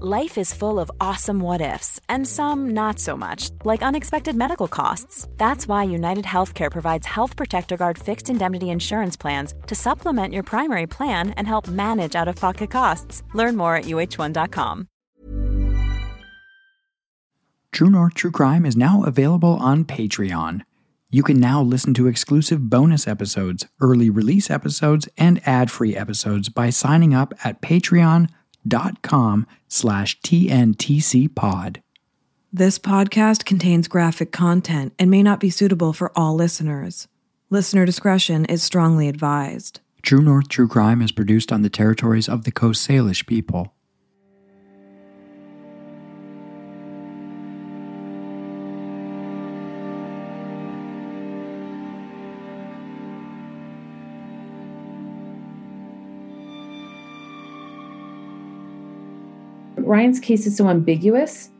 [0.00, 4.66] Life is full of awesome what ifs, and some not so much, like unexpected medical
[4.66, 5.28] costs.
[5.36, 10.44] That's why United Healthcare provides Health Protector Guard fixed indemnity insurance plans to supplement your
[10.44, 13.22] primary plan and help manage out of pocket costs.
[13.34, 14.88] Learn more at uh1.com.
[17.70, 20.62] True North True Crime is now available on Patreon.
[21.10, 26.70] You can now listen to exclusive bonus episodes, early release episodes, and ad-free episodes by
[26.70, 28.28] signing up at patreon.com
[29.68, 31.78] slash tntcpod.
[32.52, 37.08] This podcast contains graphic content and may not be suitable for all listeners.
[37.48, 39.80] Listener discretion is strongly advised.
[40.02, 43.74] True North True Crime is produced on the territories of the Coast Salish people.
[59.92, 61.50] Ryan's case is so ambiguous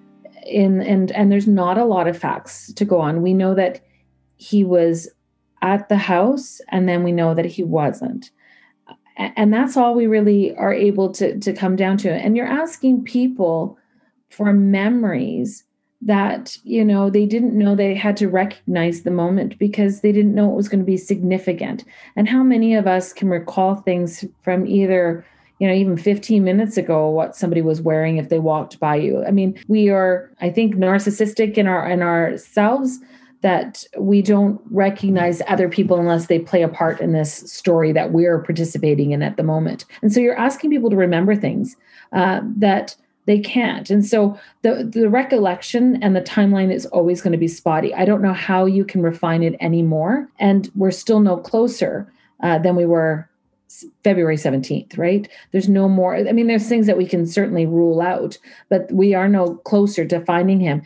[0.46, 3.20] in and and there's not a lot of facts to go on.
[3.20, 3.82] We know that
[4.36, 5.06] he was
[5.60, 8.30] at the house and then we know that he wasn't.
[9.18, 12.10] And that's all we really are able to to come down to.
[12.10, 13.76] And you're asking people
[14.30, 15.64] for memories
[16.00, 20.34] that you know they didn't know they had to recognize the moment because they didn't
[20.34, 21.84] know it was going to be significant
[22.16, 25.24] and how many of us can recall things from either
[25.62, 29.24] you know even 15 minutes ago what somebody was wearing if they walked by you.
[29.24, 32.98] I mean we are i think narcissistic in our in ourselves
[33.42, 38.12] that we don't recognize other people unless they play a part in this story that
[38.12, 39.84] we're participating in at the moment.
[40.00, 41.76] And so you're asking people to remember things
[42.12, 42.96] uh, that
[43.26, 43.88] they can't.
[43.88, 47.94] And so the the recollection and the timeline is always going to be spotty.
[47.94, 52.12] I don't know how you can refine it anymore and we're still no closer
[52.42, 53.28] uh, than we were
[54.04, 58.00] february 17th right there's no more i mean there's things that we can certainly rule
[58.00, 58.38] out
[58.68, 60.82] but we are no closer to finding him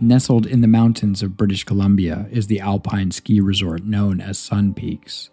[0.00, 4.74] Nestled in the mountains of British Columbia is the alpine ski resort known as Sun
[4.74, 5.30] Peaks.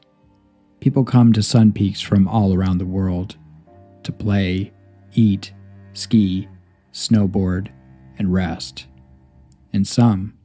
[0.80, 3.36] People come to Sun Peaks from all around the world
[4.04, 4.72] to play,
[5.14, 5.52] eat,
[5.92, 6.48] ski,
[6.94, 7.70] snowboard,
[8.18, 8.86] and rest.
[9.74, 10.38] And some,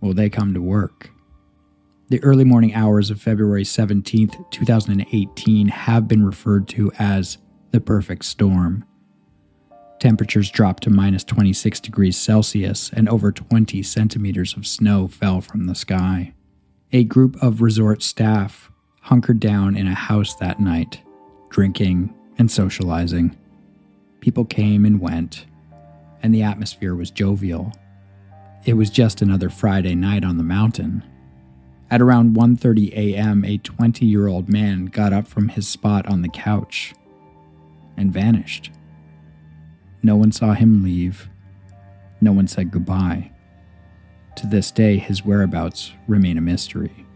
[0.00, 1.10] well, they come to work.
[2.08, 7.38] The early morning hours of February 17th, 2018 have been referred to as
[7.72, 8.84] the perfect storm.
[9.98, 15.66] Temperatures dropped to minus 26 degrees Celsius and over 20 centimeters of snow fell from
[15.66, 16.32] the sky.
[16.92, 21.02] A group of resort staff hunkered down in a house that night,
[21.48, 23.36] drinking and socializing.
[24.20, 25.46] People came and went,
[26.22, 27.72] and the atmosphere was jovial.
[28.64, 31.02] It was just another Friday night on the mountain.
[31.88, 36.94] At around 1:30 a.m., a 20-year-old man got up from his spot on the couch
[37.96, 38.72] and vanished.
[40.02, 41.28] No one saw him leave.
[42.20, 43.30] No one said goodbye.
[44.36, 47.06] To this day, his whereabouts remain a mystery.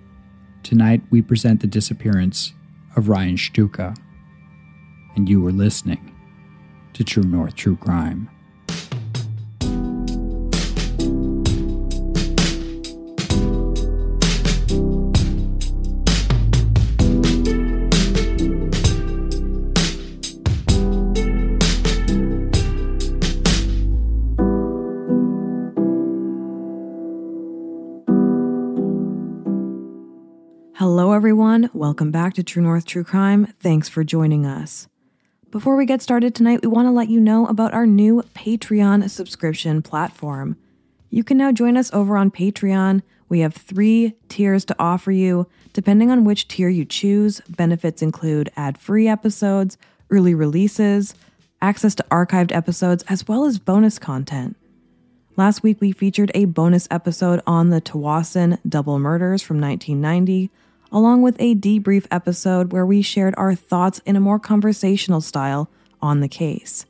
[0.62, 2.53] Tonight, we present the disappearance
[2.97, 3.97] of Ryan Shtuka,
[5.16, 6.14] and you were listening
[6.92, 8.30] to True North True Crime.
[31.80, 33.54] Welcome back to True North True Crime.
[33.58, 34.86] Thanks for joining us.
[35.50, 39.09] Before we get started tonight, we want to let you know about our new Patreon
[39.09, 40.59] subscription platform.
[41.09, 43.00] You can now join us over on Patreon.
[43.30, 45.48] We have three tiers to offer you.
[45.72, 49.78] Depending on which tier you choose, benefits include ad free episodes,
[50.10, 51.15] early releases,
[51.62, 54.54] access to archived episodes, as well as bonus content.
[55.34, 60.50] Last week, we featured a bonus episode on the Tsawwassen double murders from 1990,
[60.92, 65.69] along with a debrief episode where we shared our thoughts in a more conversational style
[66.03, 66.87] on the case.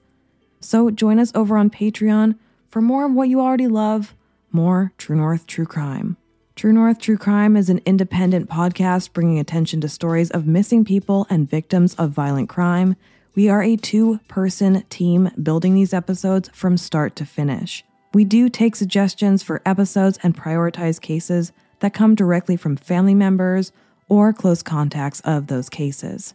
[0.61, 2.37] So join us over on Patreon
[2.69, 4.15] for more of what you already love
[4.53, 6.17] more True North True Crime.
[6.57, 11.27] True North True Crime is an independent podcast bringing attention to stories of missing people
[11.31, 12.97] and victims of violent crime.
[13.35, 17.85] We are a two person team building these episodes from start to finish.
[18.13, 23.73] We do take suggestions for episodes and prioritize cases that come directly from family members
[24.11, 26.35] or close contacts of those cases.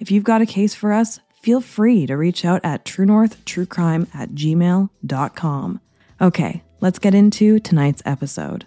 [0.00, 4.30] If you've got a case for us, feel free to reach out at truenorthtruecrime at
[4.30, 5.80] gmail.com.
[6.20, 8.66] Okay, let's get into tonight's episode.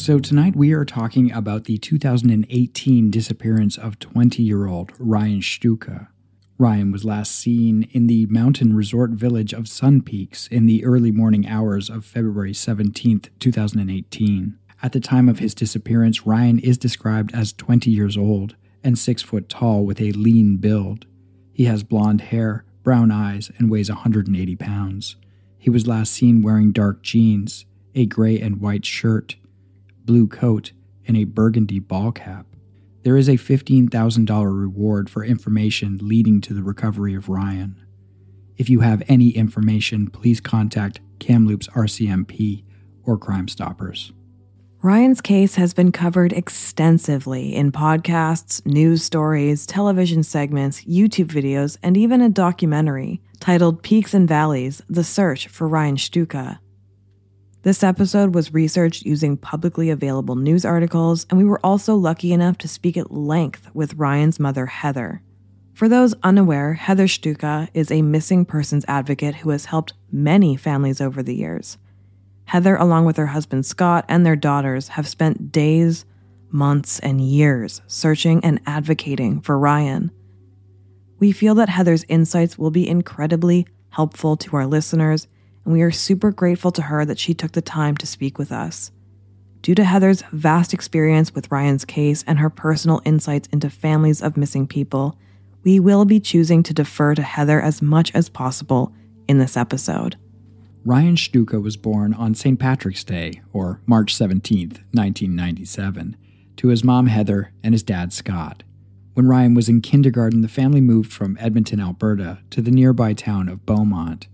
[0.00, 6.08] So, tonight we are talking about the 2018 disappearance of 20 year old Ryan Shtuka.
[6.56, 11.10] Ryan was last seen in the mountain resort village of Sun Peaks in the early
[11.10, 14.58] morning hours of February 17, 2018.
[14.82, 19.20] At the time of his disappearance, Ryan is described as 20 years old and 6
[19.20, 21.04] foot tall with a lean build.
[21.52, 25.16] He has blonde hair, brown eyes, and weighs 180 pounds.
[25.58, 29.36] He was last seen wearing dark jeans, a gray and white shirt,
[30.10, 30.72] blue coat,
[31.06, 32.44] and a burgundy ball cap.
[33.04, 37.80] There is a $15,000 reward for information leading to the recovery of Ryan.
[38.56, 42.64] If you have any information, please contact Kamloops RCMP
[43.04, 44.12] or Crime Stoppers.
[44.82, 51.96] Ryan's case has been covered extensively in podcasts, news stories, television segments, YouTube videos, and
[51.96, 56.58] even a documentary titled Peaks and Valleys The Search for Ryan Shtuka.
[57.62, 62.56] This episode was researched using publicly available news articles, and we were also lucky enough
[62.58, 65.20] to speak at length with Ryan's mother, Heather.
[65.74, 71.02] For those unaware, Heather Shtuka is a missing persons advocate who has helped many families
[71.02, 71.76] over the years.
[72.46, 76.06] Heather, along with her husband Scott and their daughters, have spent days,
[76.50, 80.10] months, and years searching and advocating for Ryan.
[81.18, 85.28] We feel that Heather's insights will be incredibly helpful to our listeners
[85.70, 88.50] and we are super grateful to her that she took the time to speak with
[88.50, 88.90] us.
[89.62, 94.36] Due to Heather's vast experience with Ryan's case and her personal insights into families of
[94.36, 95.16] missing people,
[95.62, 98.92] we will be choosing to defer to Heather as much as possible
[99.28, 100.16] in this episode.
[100.84, 102.58] Ryan Shtuka was born on St.
[102.58, 106.16] Patrick's Day, or March 17, 1997,
[106.56, 108.64] to his mom Heather and his dad Scott.
[109.14, 113.48] When Ryan was in kindergarten, the family moved from Edmonton, Alberta, to the nearby town
[113.48, 114.26] of Beaumont.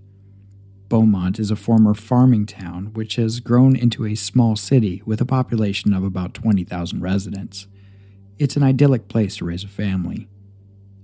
[0.89, 5.27] Beaumont is a former farming town which has grown into a small city with a
[5.27, 7.67] population of about 20,000 residents.
[8.39, 10.29] It's an idyllic place to raise a family.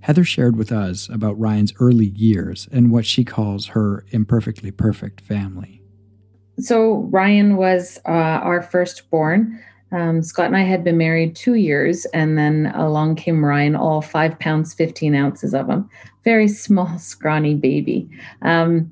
[0.01, 5.21] Heather shared with us about Ryan's early years and what she calls her imperfectly perfect
[5.21, 5.81] family.
[6.59, 9.59] So, Ryan was uh, our firstborn.
[9.91, 14.01] Um, Scott and I had been married two years, and then along came Ryan, all
[14.01, 15.89] five pounds, 15 ounces of him.
[16.23, 18.09] Very small, scrawny baby.
[18.41, 18.91] Um,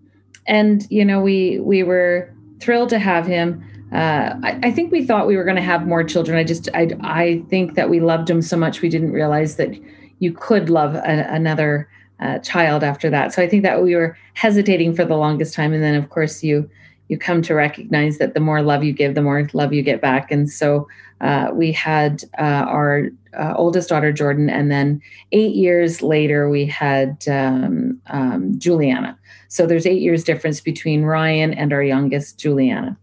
[0.52, 3.64] and you know we we were thrilled to have him.
[3.92, 6.38] Uh, I, I, think we thought we were going to have more children.
[6.38, 9.74] I just I, I think that we loved him so much we didn't realize that
[10.20, 11.90] you could love a, another
[12.20, 13.34] uh, child after that.
[13.34, 15.74] So i think that we were hesitating for the longest time.
[15.74, 16.70] And then of course you
[17.12, 20.02] you come to recognize that the more love you give the more love you get
[20.02, 20.88] back and so
[21.20, 26.66] uh, we had uh, our uh, oldest daughter jordan and then eight years later we
[26.66, 29.18] had um, um, juliana
[29.52, 32.98] so there's eight years difference between Ryan and our youngest, Juliana.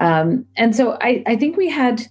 [0.00, 2.02] Um, and so I, I think we had,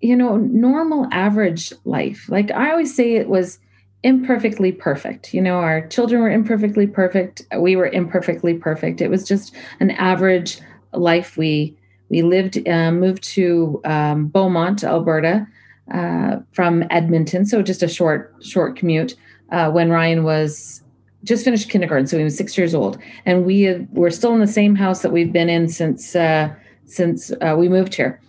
[0.00, 2.28] you know, normal average life.
[2.28, 3.60] Like I always say, it was
[4.02, 5.34] imperfectly perfect.
[5.34, 7.42] You know, our children were imperfectly perfect.
[7.58, 9.00] We were imperfectly perfect.
[9.00, 10.58] It was just an average
[10.92, 11.36] life.
[11.36, 11.76] We
[12.08, 15.46] we lived, uh, moved to um, Beaumont, Alberta,
[15.94, 19.14] uh, from Edmonton, so just a short short commute.
[19.52, 20.82] Uh, when Ryan was
[21.24, 24.40] just finished kindergarten, so he was six years old, and we have, we're still in
[24.40, 26.52] the same house that we've been in since uh,
[26.86, 28.20] since uh, we moved here.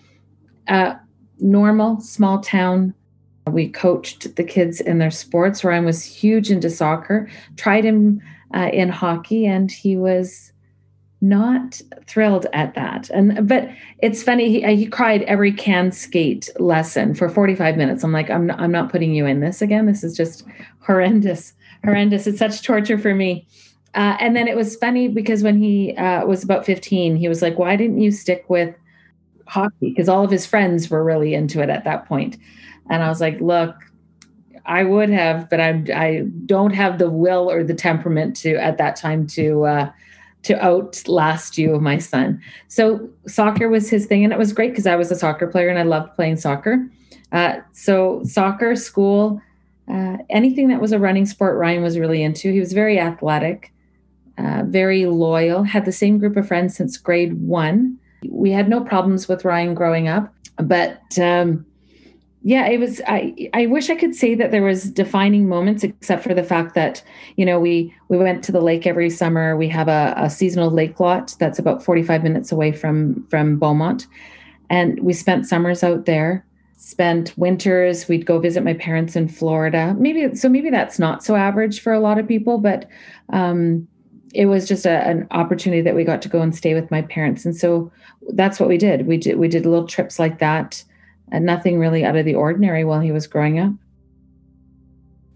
[0.67, 0.95] Uh,
[1.39, 2.93] normal small town.
[3.47, 5.63] We coached the kids in their sports.
[5.63, 7.29] Ryan was huge into soccer.
[7.57, 8.21] Tried him
[8.53, 10.51] uh, in hockey, and he was
[11.21, 13.09] not thrilled at that.
[13.09, 13.69] And but
[13.99, 14.49] it's funny.
[14.49, 18.03] He, he cried every CanSkate lesson for 45 minutes.
[18.03, 19.85] I'm like, I'm not, I'm not putting you in this again.
[19.85, 20.43] This is just
[20.79, 22.27] horrendous horrendous.
[22.27, 23.47] It's such torture for me.
[23.93, 27.41] Uh, and then it was funny because when he uh, was about 15, he was
[27.41, 28.73] like, Why didn't you stick with
[29.47, 29.89] hockey?
[29.89, 32.37] Because all of his friends were really into it at that point.
[32.89, 33.75] And I was like, Look,
[34.65, 38.77] I would have, but I, I don't have the will or the temperament to at
[38.77, 39.91] that time to uh,
[40.43, 42.41] to outlast you, my son.
[42.67, 45.69] So soccer was his thing, and it was great because I was a soccer player
[45.69, 46.87] and I loved playing soccer.
[47.31, 49.41] Uh, so soccer, school,
[49.87, 52.51] uh, anything that was a running sport, Ryan was really into.
[52.51, 53.71] He was very athletic.
[54.37, 57.97] uh, very loyal, had the same group of friends since grade one.
[58.27, 61.65] We had no problems with Ryan growing up, but um,
[62.43, 63.01] yeah, it was.
[63.07, 66.73] I I wish I could say that there was defining moments, except for the fact
[66.73, 67.03] that
[67.35, 69.55] you know we we went to the lake every summer.
[69.55, 73.59] We have a, a seasonal lake lot that's about forty five minutes away from from
[73.59, 74.07] Beaumont,
[74.71, 76.45] and we spent summers out there.
[76.77, 78.07] Spent winters.
[78.07, 79.95] We'd go visit my parents in Florida.
[79.99, 80.49] Maybe so.
[80.49, 82.89] Maybe that's not so average for a lot of people, but
[83.29, 83.87] um,
[84.33, 87.01] it was just a, an opportunity that we got to go and stay with my
[87.01, 87.91] parents, and so
[88.29, 89.07] that's what we did.
[89.07, 90.83] We did we did little trips like that
[91.31, 93.71] and nothing really out of the ordinary while he was growing up.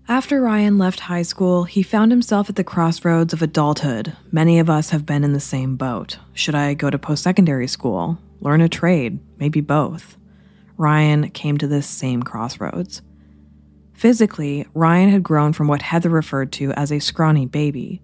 [0.07, 4.15] After Ryan left high school, he found himself at the crossroads of adulthood.
[4.31, 6.19] Many of us have been in the same boat.
[6.33, 10.15] Should I go to post secondary school, learn a trade, maybe both?
[10.77, 13.01] Ryan came to this same crossroads.
[13.93, 18.01] Physically, Ryan had grown from what Heather referred to as a scrawny baby.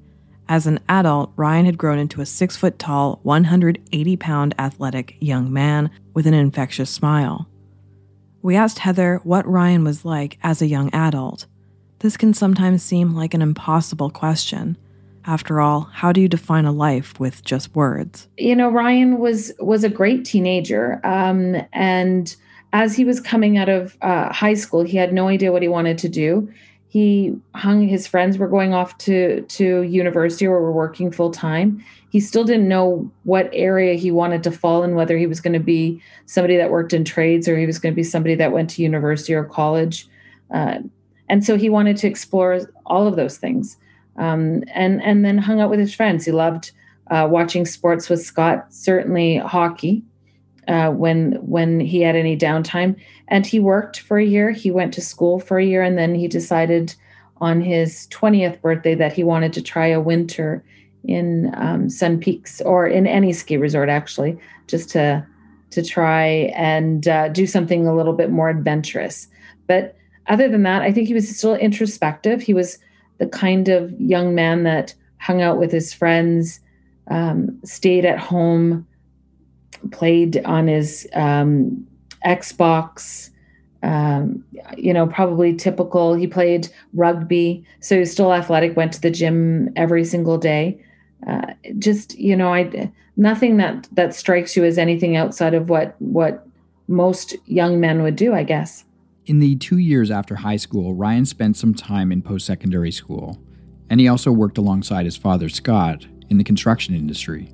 [0.51, 5.53] As an adult, Ryan had grown into a six foot tall, 180 pound athletic young
[5.53, 7.47] man with an infectious smile.
[8.41, 11.45] We asked Heather what Ryan was like as a young adult.
[11.99, 14.77] This can sometimes seem like an impossible question.
[15.23, 18.27] After all, how do you define a life with just words?
[18.37, 22.35] You know, Ryan was was a great teenager, um, and
[22.73, 25.69] as he was coming out of uh, high school, he had no idea what he
[25.69, 26.51] wanted to do.
[26.91, 31.83] He hung his friends were going off to to university or were working full time
[32.11, 35.53] he still didn't know what area he wanted to fall in, whether he was going
[35.53, 38.51] to be somebody that worked in trades or he was going to be somebody that
[38.51, 40.09] went to university or college.
[40.53, 40.79] Uh,
[41.29, 43.77] and so he wanted to explore all of those things.
[44.17, 46.25] Um, and and then hung out with his friends.
[46.25, 46.71] He loved
[47.09, 50.03] uh, watching sports with Scott, certainly hockey.
[50.67, 52.95] Uh, when when he had any downtime,
[53.27, 54.51] and he worked for a year.
[54.51, 56.93] He went to school for a year, and then he decided
[57.37, 60.63] on his twentieth birthday that he wanted to try a winter
[61.03, 64.37] in um, Sun Peaks or in any ski resort, actually,
[64.67, 65.25] just to
[65.71, 69.27] to try and uh, do something a little bit more adventurous.
[69.65, 69.95] But
[70.27, 72.41] other than that, I think he was still introspective.
[72.41, 72.77] He was
[73.17, 76.59] the kind of young man that hung out with his friends,
[77.07, 78.85] um, stayed at home,
[79.91, 81.87] played on his um,
[82.25, 83.29] Xbox.
[83.83, 84.43] Um,
[84.77, 86.13] you know, probably typical.
[86.13, 88.77] He played rugby, so still athletic.
[88.77, 90.79] Went to the gym every single day
[91.27, 95.95] uh, just you know i nothing that that strikes you as anything outside of what
[95.99, 96.47] what
[96.87, 98.85] most young men would do i guess
[99.25, 103.39] in the two years after high school ryan spent some time in post-secondary school
[103.89, 107.53] and he also worked alongside his father scott in the construction industry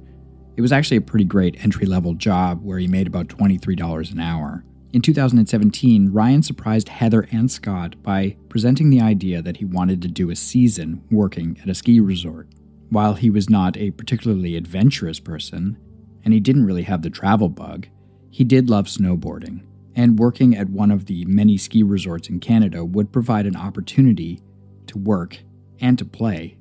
[0.58, 4.66] it was actually a pretty great entry-level job where he made about $23 an hour
[4.94, 10.08] in 2017, Ryan surprised Heather and Scott by presenting the idea that he wanted to
[10.08, 12.48] do a season working at a ski resort.
[12.90, 15.78] While he was not a particularly adventurous person,
[16.24, 17.88] and he didn't really have the travel bug,
[18.32, 22.86] he did love snowboarding, and working at one of the many ski resorts in Canada
[22.86, 24.42] would provide an opportunity
[24.88, 25.40] to work
[25.82, 26.58] and to play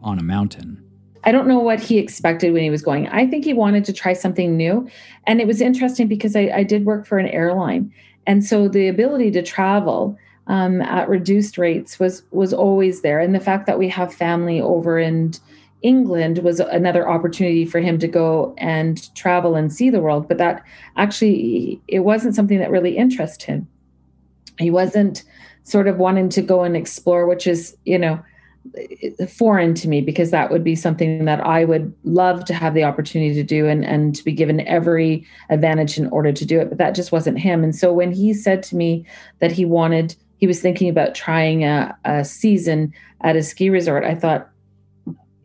[0.00, 0.87] on a mountain.
[1.28, 3.06] I don't know what he expected when he was going.
[3.08, 4.88] I think he wanted to try something new.
[5.26, 7.92] And it was interesting because I, I did work for an airline.
[8.26, 10.16] And so the ability to travel
[10.46, 13.20] um, at reduced rates was was always there.
[13.20, 15.34] And the fact that we have family over in
[15.82, 20.28] England was another opportunity for him to go and travel and see the world.
[20.28, 20.64] But that
[20.96, 23.68] actually, it wasn't something that really interested him.
[24.58, 25.24] He wasn't
[25.64, 28.18] sort of wanting to go and explore, which is, you know,
[29.28, 32.84] foreign to me because that would be something that I would love to have the
[32.84, 36.68] opportunity to do and, and to be given every advantage in order to do it.
[36.68, 37.64] But that just wasn't him.
[37.64, 39.06] And so when he said to me
[39.40, 44.04] that he wanted, he was thinking about trying a, a season at a ski resort,
[44.04, 44.50] I thought,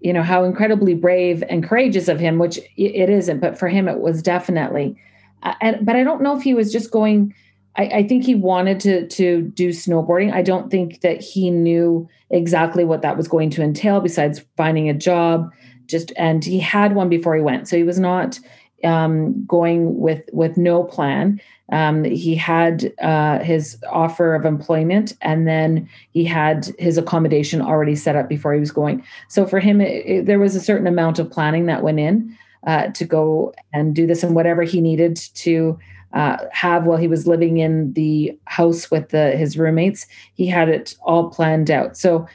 [0.01, 3.87] you know how incredibly brave and courageous of him which it isn't but for him
[3.87, 4.97] it was definitely
[5.43, 7.33] uh, and but i don't know if he was just going
[7.75, 10.31] I, I, think he wanted to to do snowboarding.
[10.31, 14.89] I don't think that he knew exactly what that was going to entail besides finding
[14.89, 15.51] a job
[15.87, 17.67] just and he had one before he went.
[17.67, 18.39] So he was not
[18.83, 21.41] um, going with with no plan.
[21.71, 27.95] Um, he had uh, his offer of employment and then he had his accommodation already
[27.95, 29.03] set up before he was going.
[29.29, 32.37] So for him, it, it, there was a certain amount of planning that went in
[32.67, 35.79] uh, to go and do this and whatever he needed to
[36.13, 40.05] uh, have while he was living in the house with the, his roommates.
[40.35, 41.97] He had it all planned out.
[41.97, 42.27] So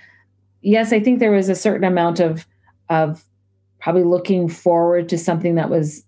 [0.63, 2.47] yes, I think there was a certain amount of
[2.91, 3.25] of
[3.81, 6.05] probably looking forward to something that was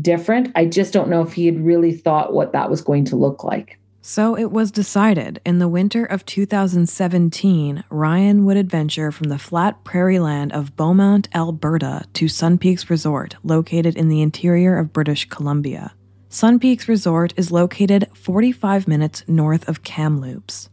[0.00, 0.52] different.
[0.54, 3.44] I just don't know if he had really thought what that was going to look
[3.44, 3.78] like.
[4.02, 9.84] So it was decided in the winter of 2017, Ryan would adventure from the flat
[9.84, 15.28] prairie land of Beaumont, Alberta, to Sun Peaks Resort, located in the interior of British
[15.28, 15.92] Columbia.
[16.32, 20.70] Sun Peaks Resort is located 45 minutes north of Kamloops.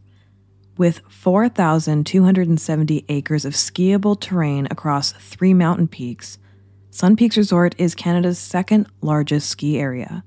[0.76, 6.38] With 4,270 acres of skiable terrain across three mountain peaks,
[6.90, 10.22] Sun Peaks Resort is Canada's second largest ski area.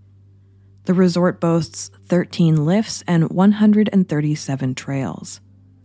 [0.83, 5.39] The resort boasts 13 lifts and 137 trails.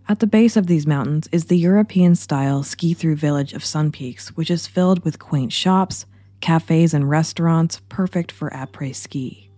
[0.08, 3.92] At the base of these mountains is the European style ski through village of Sun
[3.92, 6.04] Peaks, which is filled with quaint shops,
[6.40, 9.50] cafes, and restaurants perfect for après ski.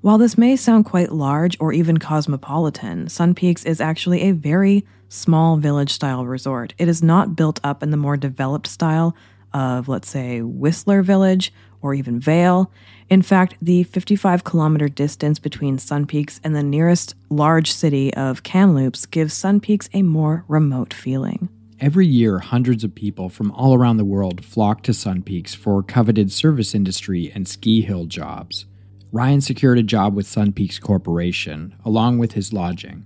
[0.00, 4.86] While this may sound quite large or even cosmopolitan, Sun Peaks is actually a very
[5.08, 6.74] small village style resort.
[6.78, 9.16] It is not built up in the more developed style
[9.52, 12.70] of, let's say, Whistler Village or even Vail.
[13.08, 18.42] In fact, the 55 kilometer distance between Sun Peaks and the nearest large city of
[18.42, 21.48] Kamloops gives Sun Peaks a more remote feeling.
[21.78, 25.82] Every year, hundreds of people from all around the world flock to Sun Peaks for
[25.82, 28.64] coveted service industry and ski hill jobs.
[29.12, 33.04] Ryan secured a job with Sun Peaks Corporation, along with his lodging.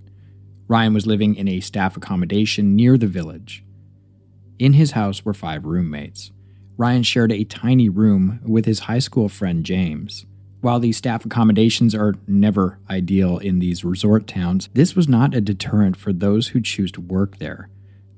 [0.69, 3.61] Ryan was living in a staff accommodation near the village.
[4.57, 6.31] In his house were five roommates.
[6.77, 10.25] Ryan shared a tiny room with his high school friend James.
[10.61, 15.41] While these staff accommodations are never ideal in these resort towns, this was not a
[15.41, 17.67] deterrent for those who choose to work there.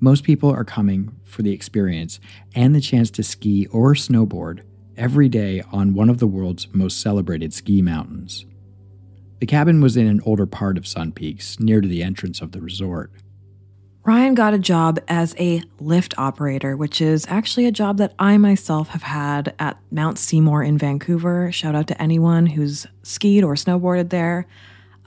[0.03, 2.19] Most people are coming for the experience
[2.53, 4.63] and the chance to ski or snowboard
[4.97, 8.45] every day on one of the world's most celebrated ski mountains.
[9.39, 12.51] The cabin was in an older part of Sun Peaks, near to the entrance of
[12.51, 13.13] the resort.
[14.03, 18.37] Ryan got a job as a lift operator, which is actually a job that I
[18.37, 21.49] myself have had at Mount Seymour in Vancouver.
[21.53, 24.47] Shout out to anyone who's skied or snowboarded there.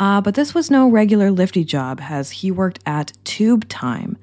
[0.01, 4.17] Uh, but this was no regular lifty job, as he worked at Tube Time,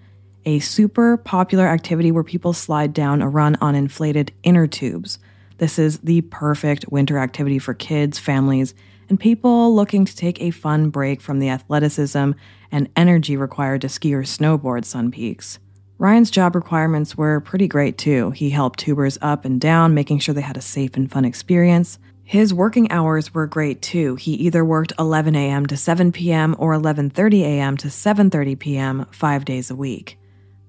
[0.46, 5.20] a super popular activity where people slide down a run on inflated inner tubes.
[5.58, 8.74] This is the perfect winter activity for kids, families,
[9.10, 12.32] and people looking to take a fun break from the athleticism
[12.72, 15.60] and energy required to ski or snowboard Sun Peaks.
[16.00, 18.32] Ryan's job requirements were pretty great too.
[18.32, 22.00] He helped tubers up and down, making sure they had a safe and fun experience.
[22.24, 24.16] His working hours were great too.
[24.16, 25.66] He either worked 11 a.m.
[25.68, 26.56] to 7 p.m.
[26.58, 27.78] or 11:30 a.m.
[27.78, 29.06] to 7:30 p.m.
[29.12, 30.18] 5 days a week.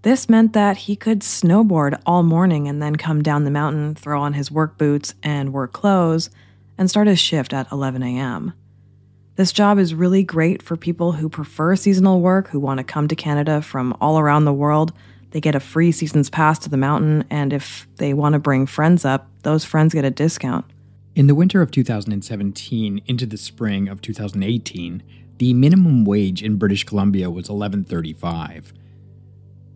[0.05, 4.21] This meant that he could snowboard all morning and then come down the mountain, throw
[4.21, 6.29] on his work boots and work clothes,
[6.77, 8.53] and start his shift at 11 a.m.
[9.37, 13.09] This job is really great for people who prefer seasonal work, who want to come
[13.09, 14.93] to Canada from all around the world.
[15.31, 18.67] They get a free season's pass to the mountain, and if they want to bring
[18.67, 20.67] friends up, those friends get a discount.
[21.15, 25.03] In the winter of 2017 into the spring of 2018,
[25.39, 28.73] the minimum wage in British Columbia was 11.35.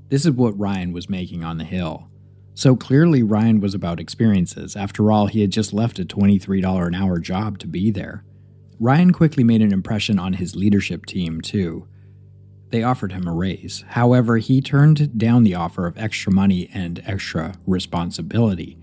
[0.09, 2.09] This is what Ryan was making on the hill.
[2.55, 4.75] So clearly Ryan was about experiences.
[4.75, 8.25] After all, he had just left a $23 an hour job to be there.
[8.81, 11.87] Ryan quickly made an impression on his leadership team, too.
[12.71, 13.85] They offered him a raise.
[13.89, 18.79] However, he turned down the offer of extra money and extra responsibility.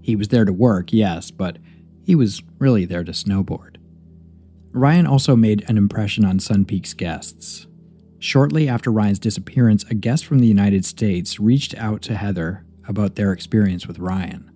[0.00, 1.58] He was there to work, yes, but
[2.04, 3.76] he was really there to snowboard.
[4.72, 7.66] Ryan also made an impression on Sun Peak's guests.
[8.22, 13.16] Shortly after Ryan's disappearance, a guest from the United States reached out to Heather about
[13.16, 14.48] their experience with Ryan.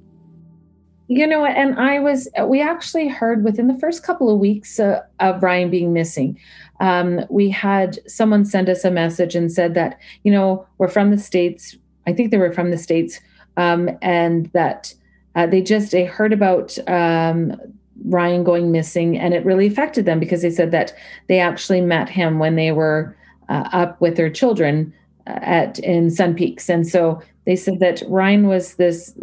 [1.08, 5.02] You know, and I was, we actually heard within the first couple of weeks uh,
[5.18, 6.38] of Ryan being missing.
[6.78, 11.10] Um, we had someone send us a message and said that, you know, we're from
[11.10, 11.74] the States.
[12.06, 13.18] I think they were from the States.
[13.56, 14.94] Um, and that
[15.34, 17.60] uh, they just they heard about um,
[18.04, 20.94] Ryan going missing and it really affected them because they said that
[21.26, 23.16] they actually met him when they were
[23.48, 24.92] uh, up with their children
[25.26, 26.68] uh, at in Sun Peaks.
[26.68, 29.16] And so they said that Ryan was this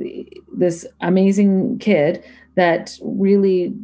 [0.56, 2.24] this amazing kid
[2.56, 3.76] that really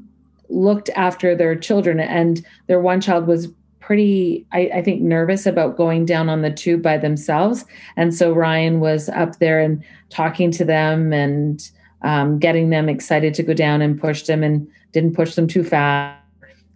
[0.50, 2.00] looked after their children.
[2.00, 3.48] And their one child was
[3.80, 7.66] pretty I, I, think nervous about going down on the tube by themselves.
[7.98, 11.68] And so ryan was up there and talking to them and
[12.04, 15.64] um, getting them excited to go down and push them and didn't push them too
[15.64, 16.20] fast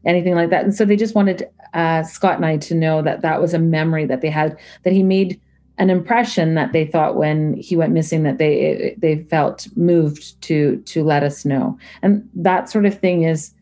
[0.05, 0.63] anything like that.
[0.63, 3.59] And so they just wanted uh, scott and i to know that that was a
[3.59, 5.39] memory that they had that he made
[5.77, 10.77] an impression that they thought when he went missing that they they felt moved to
[10.85, 11.77] to let us know.
[12.01, 13.53] And that sort of thing is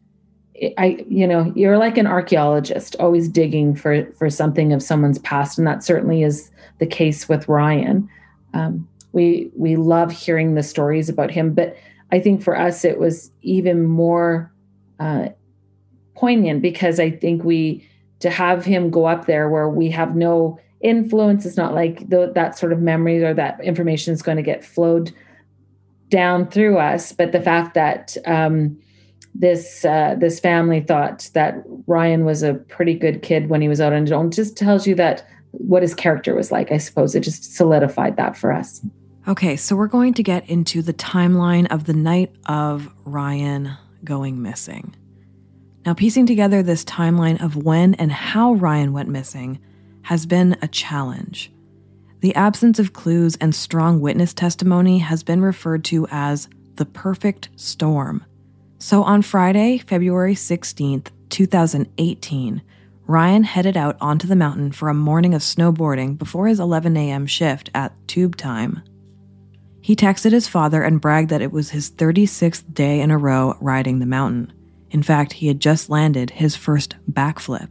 [0.78, 5.58] i you know you're like an archaeologist always digging for for something of someone's past.
[5.58, 8.10] And that certainly is the case with ryan.
[8.54, 11.76] Um, we we love hearing the stories about him but
[12.12, 14.52] i think for us it was even more
[15.00, 15.28] uh,
[16.16, 17.86] poignant because i think we
[18.22, 21.46] to have him go up there where we have no influence.
[21.46, 24.64] It's not like the, that sort of memories or that information is going to get
[24.64, 25.12] flowed
[26.10, 27.12] down through us.
[27.12, 28.80] But the fact that um,
[29.34, 31.56] this uh, this family thought that
[31.88, 34.86] Ryan was a pretty good kid when he was out on his own just tells
[34.86, 36.72] you that what his character was like.
[36.72, 38.82] I suppose it just solidified that for us.
[39.28, 44.42] Okay, so we're going to get into the timeline of the night of Ryan going
[44.42, 44.96] missing.
[45.86, 49.60] Now, piecing together this timeline of when and how Ryan went missing
[50.04, 51.52] has been a challenge.
[52.20, 57.50] The absence of clues and strong witness testimony has been referred to as the perfect
[57.56, 58.24] storm.
[58.78, 62.62] So on Friday, February 16th, 2018,
[63.08, 67.26] Ryan headed out onto the mountain for a morning of snowboarding before his 11 a.m.
[67.26, 68.84] shift at tube time.
[69.82, 73.58] He texted his father and bragged that it was his 36th day in a row
[73.60, 74.54] riding the mountain.
[74.92, 77.70] In fact, he had just landed his first backflip.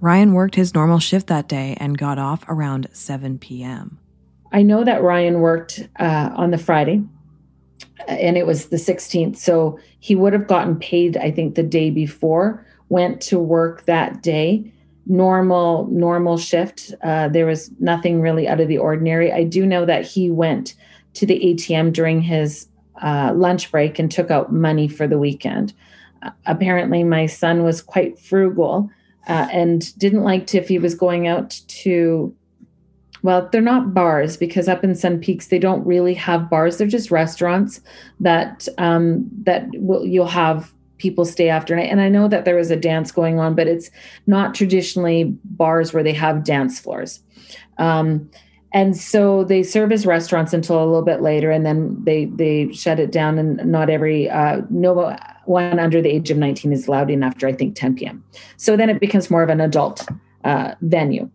[0.00, 3.98] Ryan worked his normal shift that day and got off around 7 p.m.
[4.52, 7.02] I know that Ryan worked uh, on the Friday
[8.08, 9.36] and it was the 16th.
[9.36, 14.22] So he would have gotten paid, I think, the day before, went to work that
[14.22, 14.72] day.
[15.06, 16.94] Normal, normal shift.
[17.02, 19.32] Uh, there was nothing really out of the ordinary.
[19.32, 20.74] I do know that he went
[21.14, 22.68] to the ATM during his
[23.02, 25.72] uh, lunch break and took out money for the weekend.
[26.46, 28.90] Apparently, my son was quite frugal
[29.28, 32.34] uh, and didn't like to, if he was going out to,
[33.22, 36.78] well, they're not bars because up in Sun Peaks they don't really have bars.
[36.78, 37.80] They're just restaurants
[38.18, 41.90] that um, that will you'll have people stay after night.
[41.90, 43.90] And I know that there is a dance going on, but it's
[44.26, 47.20] not traditionally bars where they have dance floors.
[47.78, 48.30] Um,
[48.72, 52.72] and so they serve as restaurants until a little bit later and then they they
[52.72, 56.86] shut it down and not every uh, no one under the age of 19 is
[56.86, 58.24] allowed in after i think 10 p.m
[58.56, 60.06] so then it becomes more of an adult
[60.44, 61.28] uh, venue.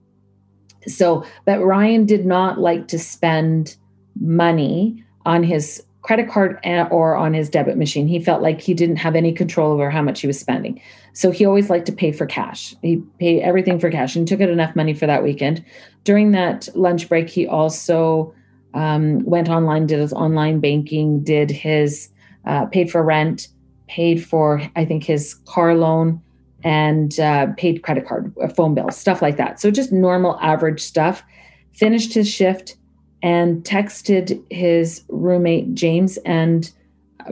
[0.88, 3.76] So but ryan did not like to spend
[4.20, 6.60] money on his credit card
[6.92, 8.08] or on his debit machine.
[8.08, 10.80] He felt like he didn't have any control over how much he was spending
[11.16, 12.76] so he always liked to pay for cash.
[12.82, 15.64] He paid everything for cash and took out enough money for that weekend.
[16.04, 18.36] During that lunch break, he also
[18.74, 22.10] um, went online, did his online banking, did his
[22.46, 23.48] uh, paid for rent,
[23.88, 26.22] paid for I think his car loan,
[26.66, 29.62] and uh, paid credit card, phone bill, stuff like that.
[29.62, 31.24] So just normal, average stuff.
[31.72, 32.76] Finished his shift
[33.24, 36.70] and texted his roommate James and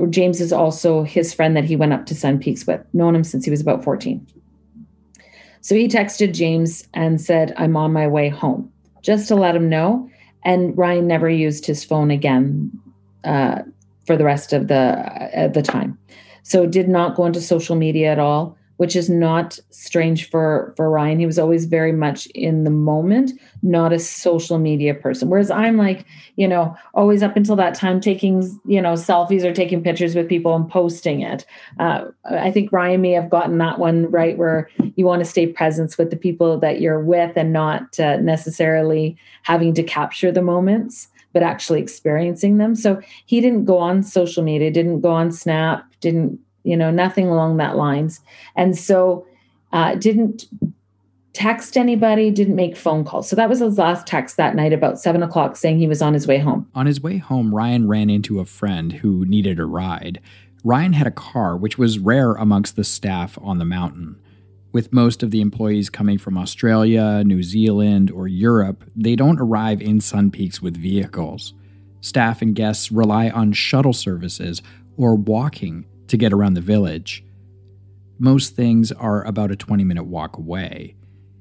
[0.10, 3.23] James is also his friend that he went up to Sun Peaks with, known him
[3.23, 4.25] since he was about 14.
[5.62, 9.69] So he texted James and said, I'm on my way home, just to let him
[9.69, 10.10] know.
[10.43, 12.71] And Ryan never used his phone again
[13.23, 13.62] uh,
[14.06, 15.97] for the rest of the uh, the time.
[16.43, 20.89] So did not go into social media at all which is not strange for for
[20.89, 21.17] Ryan.
[21.17, 25.30] He was always very much in the moment, not a social media person.
[25.30, 29.54] Whereas I'm like, you know, always up until that time taking, you know, selfies or
[29.54, 31.46] taking pictures with people and posting it.
[31.80, 35.48] Uh, I think Ryan may have gotten that one right, where you want to stay
[35.48, 40.41] present with the people that you're with and not uh, necessarily having to capture the
[40.41, 42.76] moments but actually experiencing them.
[42.76, 47.28] So he didn't go on social media, didn't go on Snap, didn't you know, nothing
[47.28, 48.21] along that lines.
[48.56, 49.26] And so
[49.71, 50.45] uh, didn't
[51.34, 53.28] text anybody, didn't make phone calls.
[53.28, 56.13] So that was his last text that night about seven o'clock saying he was on
[56.13, 56.69] his way home.
[56.76, 60.21] On his way home, Ryan ran into a friend who needed a ride.
[60.63, 64.19] Ryan had a car, which was rare amongst the staff on the mountain.
[64.71, 69.82] With most of the employees coming from Australia, New Zealand, or Europe, they don't arrive
[69.82, 71.54] in Sun Peaks with vehicles.
[72.02, 74.62] Staff and guests rely on shuttle services
[74.97, 77.26] or walking to get around the village.
[78.19, 80.95] Most things are about a 20 minute walk away.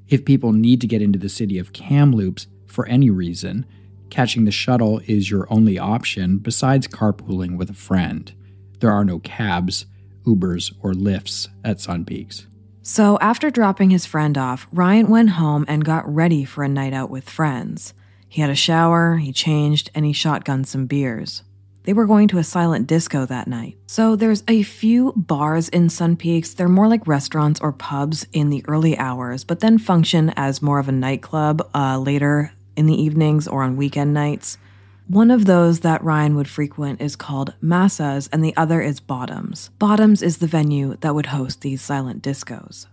[0.08, 3.66] If people need to get into the city of Kamloops for any reason,
[4.08, 8.32] catching the shuttle is your only option besides carpooling with a friend.
[8.80, 9.85] There are no cabs,
[10.24, 12.46] Ubers, or lifts at Sun Peaks.
[12.80, 16.94] So, after dropping his friend off, Ryan went home and got ready for a night
[16.94, 17.92] out with friends.
[18.26, 21.42] He had a shower, he changed, and he shotgunned some beers.
[21.84, 23.76] They were going to a silent disco that night.
[23.86, 26.54] So there's a few bars in Sun Peaks.
[26.54, 30.78] They're more like restaurants or pubs in the early hours, but then function as more
[30.78, 34.58] of a nightclub uh, later in the evenings or on weekend nights.
[35.08, 39.70] One of those that Ryan would frequent is called Massa's, and the other is Bottoms.
[39.78, 42.86] Bottoms is the venue that would host these silent discos.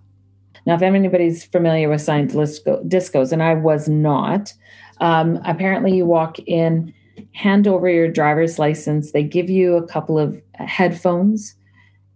[0.65, 4.54] Now, if anybody's familiar with silent disco, discos, and I was not,
[4.99, 6.93] um, apparently you walk in
[7.34, 9.12] hand over your driver's license.
[9.12, 11.56] They give you a couple of headphones.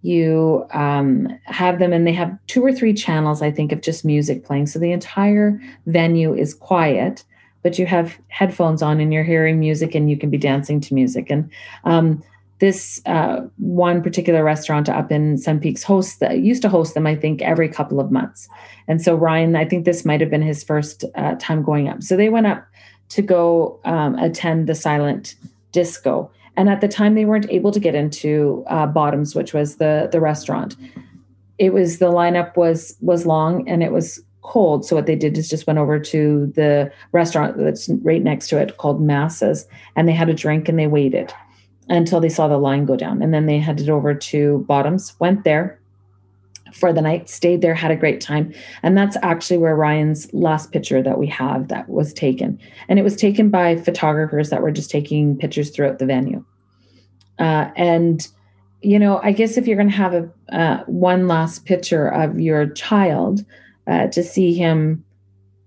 [0.03, 4.03] you um, have them and they have two or three channels i think of just
[4.05, 7.23] music playing so the entire venue is quiet
[7.63, 10.93] but you have headphones on and you're hearing music and you can be dancing to
[10.93, 11.49] music and
[11.85, 12.21] um,
[12.59, 17.07] this uh, one particular restaurant up in sun peaks hosts that used to host them
[17.07, 18.47] i think every couple of months
[18.87, 22.03] and so ryan i think this might have been his first uh, time going up
[22.03, 22.65] so they went up
[23.13, 25.35] to go um, attend the silent
[25.71, 29.77] disco and at the time, they weren't able to get into uh, Bottoms, which was
[29.77, 30.75] the the restaurant.
[31.57, 34.85] It was the lineup was was long and it was cold.
[34.85, 38.57] So what they did is just went over to the restaurant that's right next to
[38.59, 41.33] it called Masses, and they had a drink and they waited
[41.89, 45.15] until they saw the line go down, and then they headed over to Bottoms.
[45.19, 45.79] Went there,
[46.73, 48.53] for the night, stayed there, had a great time.
[48.81, 52.59] And that's actually where Ryan's last picture that we have that was taken.
[52.87, 56.43] And it was taken by photographers that were just taking pictures throughout the venue.
[57.39, 58.27] Uh, and,
[58.81, 62.39] you know, I guess if you're going to have a uh, one last picture of
[62.39, 63.45] your child
[63.87, 65.03] uh, to see him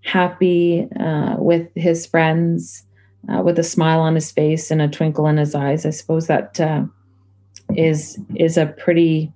[0.03, 2.85] happy uh, with his friends,
[3.29, 6.27] uh, with a smile on his face and a twinkle in his eyes, I suppose
[6.29, 6.85] that uh,
[7.75, 9.33] is is a pretty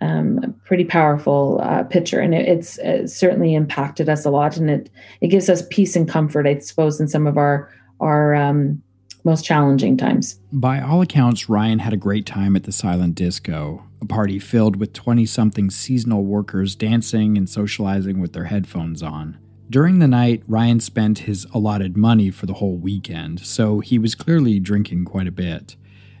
[0.00, 4.70] um, pretty powerful uh, picture, and it, it's, it's, certainly impacted us a lot, and
[4.70, 8.82] it it gives us peace and comfort, I suppose, in some of our our um,
[9.24, 10.38] most challenging times.
[10.52, 14.76] By all accounts, Ryan had a great time at the silent disco, a party filled
[14.76, 19.38] with twenty something seasonal workers dancing and socializing with their headphones on.
[19.70, 24.14] During the night, Ryan spent his allotted money for the whole weekend, so he was
[24.14, 25.76] clearly drinking quite a bit.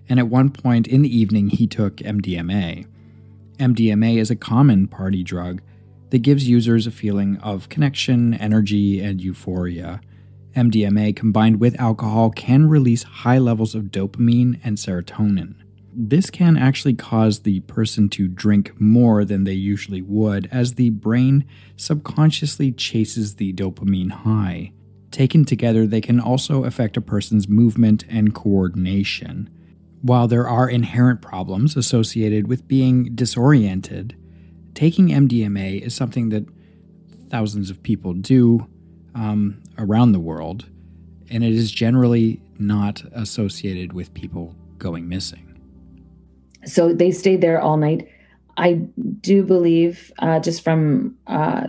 [0.08, 2.86] And at one point in the evening, he took MDMA.
[3.58, 5.62] MDMA is a common party drug
[6.10, 10.00] that gives users a feeling of connection, energy, and euphoria.
[10.54, 15.54] MDMA combined with alcohol can release high levels of dopamine and serotonin.
[15.92, 20.90] This can actually cause the person to drink more than they usually would, as the
[20.90, 21.44] brain
[21.76, 24.72] subconsciously chases the dopamine high.
[25.10, 29.50] Taken together, they can also affect a person's movement and coordination.
[30.02, 34.16] While there are inherent problems associated with being disoriented,
[34.74, 36.46] taking MDMA is something that
[37.30, 38.66] thousands of people do
[39.14, 40.66] um, around the world,
[41.30, 45.44] and it is generally not associated with people going missing.
[46.64, 48.08] So they stayed there all night.
[48.58, 48.72] I
[49.20, 51.68] do believe, uh, just from uh,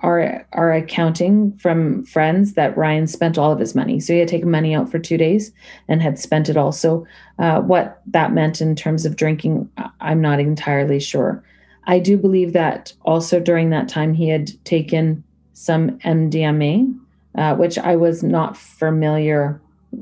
[0.00, 4.00] our our accounting from friends, that Ryan spent all of his money.
[4.00, 5.52] So he had taken money out for two days
[5.88, 6.72] and had spent it all.
[6.72, 7.06] So
[7.38, 9.70] uh, what that meant in terms of drinking,
[10.00, 11.42] I'm not entirely sure.
[11.86, 16.98] I do believe that also during that time he had taken some MDMA,
[17.36, 19.60] uh, which I was not familiar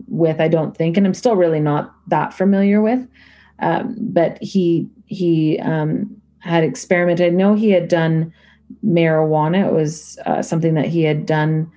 [0.09, 0.41] with.
[0.41, 3.07] I don't think, and I'm still really not that familiar with.
[3.59, 7.27] Um, but he he um, had experimented.
[7.27, 8.33] I know he had done
[8.85, 9.69] marijuana.
[9.69, 11.71] It was uh, something that he had done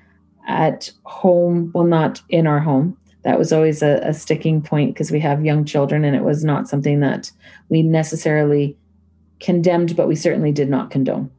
[0.47, 1.71] at home.
[1.73, 2.97] Well, not in our home.
[3.23, 6.43] That was always a, a sticking point because we have young children, and it was
[6.43, 7.31] not something that
[7.69, 8.77] we necessarily
[9.39, 11.31] condemned, but we certainly did not condone.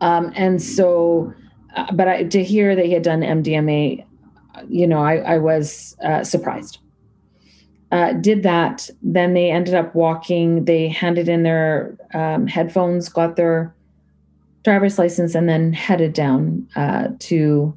[0.00, 1.32] Um, and so,
[1.76, 4.04] uh, but I, to hear that he had done MDMA,
[4.68, 6.78] you know, I, I was uh, surprised
[7.90, 8.88] uh, did that.
[9.02, 10.64] Then they ended up walking.
[10.64, 13.74] They handed in their um, headphones, got their
[14.64, 17.76] driver's license, and then headed down uh, to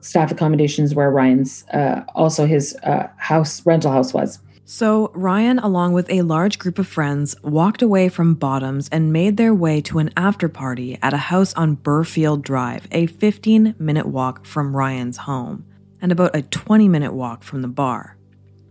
[0.00, 4.38] staff accommodations where Ryan's uh, also his uh, house rental house was.
[4.66, 9.36] So, Ryan, along with a large group of friends, walked away from Bottoms and made
[9.36, 14.06] their way to an after party at a house on Burfield Drive, a 15 minute
[14.06, 15.66] walk from Ryan's home,
[16.00, 18.16] and about a 20 minute walk from the bar.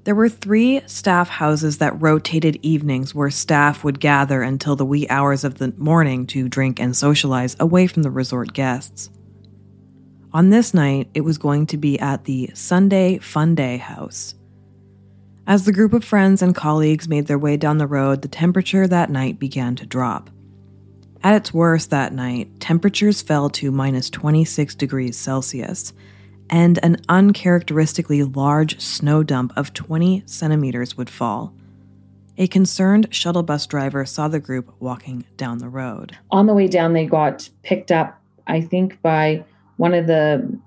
[0.04, 5.08] There were three staff houses that rotated evenings where staff would gather until the wee
[5.10, 9.10] hours of the morning to drink and socialize away from the resort guests.
[10.34, 14.36] On this night, it was going to be at the Sunday Fun Day house.
[15.48, 18.88] As the group of friends and colleagues made their way down the road, the temperature
[18.88, 20.30] that night began to drop.
[21.22, 25.94] At its worst that night, temperatures fell to minus 26 degrees Celsius,
[26.50, 31.54] and an uncharacteristically large snow dump of 20 centimeters would fall.
[32.38, 36.18] A concerned shuttle bus driver saw the group walking down the road.
[36.32, 39.44] On the way down, they got picked up, I think, by
[39.78, 40.60] one of the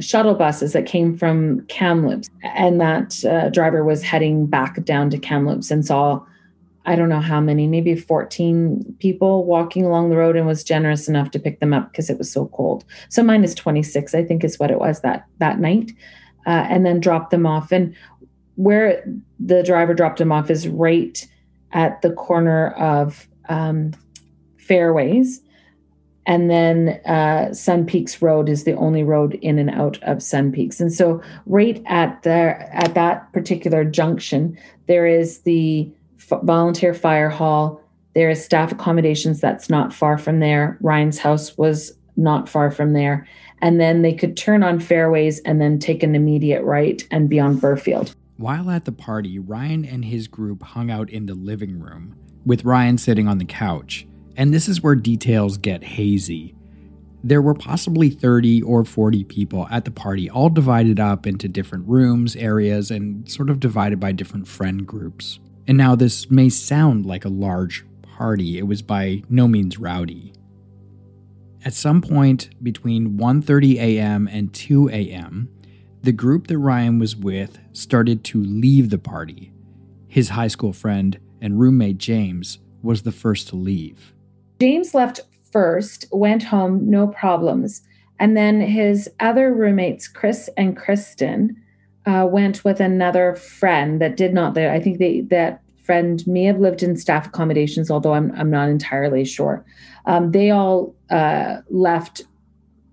[0.00, 2.28] shuttle buses that came from Kamloops.
[2.42, 6.22] And that uh, driver was heading back down to Kamloops and saw
[6.88, 11.06] I don't know how many, maybe 14 people walking along the road and was generous
[11.06, 12.82] enough to pick them up because it was so cold.
[13.10, 15.92] So mine is minus 26, I think is what it was that that night.
[16.46, 17.72] Uh, and then dropped them off.
[17.72, 17.94] And
[18.54, 19.04] where
[19.38, 21.28] the driver dropped them off is right
[21.72, 23.92] at the corner of um,
[24.56, 25.42] Fairways.
[26.24, 30.52] And then uh, Sun Peaks Road is the only road in and out of Sun
[30.52, 30.80] Peaks.
[30.80, 35.92] And so, right at the at that particular junction, there is the
[36.30, 37.80] f- volunteer fire hall.
[38.14, 40.78] There is staff accommodations that's not far from there.
[40.80, 43.26] Ryan's house was not far from there.
[43.60, 47.40] And then they could turn on fairways and then take an immediate right and be
[47.40, 48.14] on Burfield.
[48.36, 52.14] While at the party, Ryan and his group hung out in the living room,
[52.46, 54.06] with Ryan sitting on the couch.
[54.36, 56.54] And this is where details get hazy.
[57.24, 61.88] There were possibly 30 or 40 people at the party, all divided up into different
[61.88, 65.40] rooms, areas, and sort of divided by different friend groups.
[65.68, 70.32] And now this may sound like a large party, it was by no means rowdy.
[71.62, 74.28] At some point between 1:30 a.m.
[74.32, 75.50] and 2 a.m.,
[76.02, 79.52] the group that Ryan was with started to leave the party.
[80.06, 84.14] His high school friend and roommate James was the first to leave.
[84.60, 85.20] James left
[85.52, 87.82] first, went home, no problems.
[88.18, 91.62] And then his other roommates, Chris and Kristen,
[92.08, 94.54] uh, went with another friend that did not.
[94.54, 94.72] there.
[94.72, 98.70] I think they, that friend may have lived in staff accommodations, although I'm, I'm not
[98.70, 99.64] entirely sure.
[100.06, 102.22] Um, they all uh, left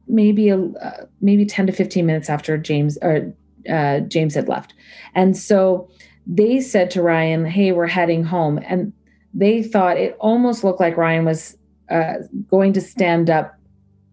[0.08, 3.34] maybe a, uh, maybe 10 to 15 minutes after James or
[3.70, 4.74] uh, James had left.
[5.16, 5.90] And so
[6.28, 8.92] they said to Ryan, "Hey, we're heading home." And
[9.34, 11.58] they thought it almost looked like Ryan was
[11.90, 12.16] uh,
[12.50, 13.58] going to stand up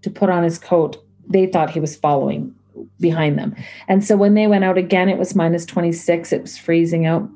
[0.02, 0.96] to put on his coat.
[1.28, 2.54] They thought he was following
[3.00, 3.54] behind them.
[3.88, 6.32] And so when they went out again, it was minus 26.
[6.32, 7.28] It was freezing out.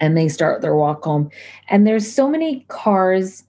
[0.00, 1.30] And they start their walk home.
[1.68, 3.44] And there's so many cars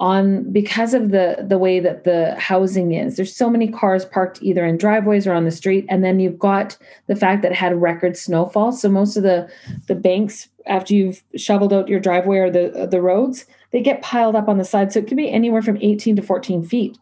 [0.00, 4.42] on because of the the way that the housing is there's so many cars parked
[4.42, 7.56] either in driveways or on the street and then you've got the fact that it
[7.56, 9.48] had record snowfall so most of the
[9.88, 14.34] the banks after you've shoveled out your driveway or the the roads they get piled
[14.34, 16.98] up on the side so it can be anywhere from 18 to 14 feet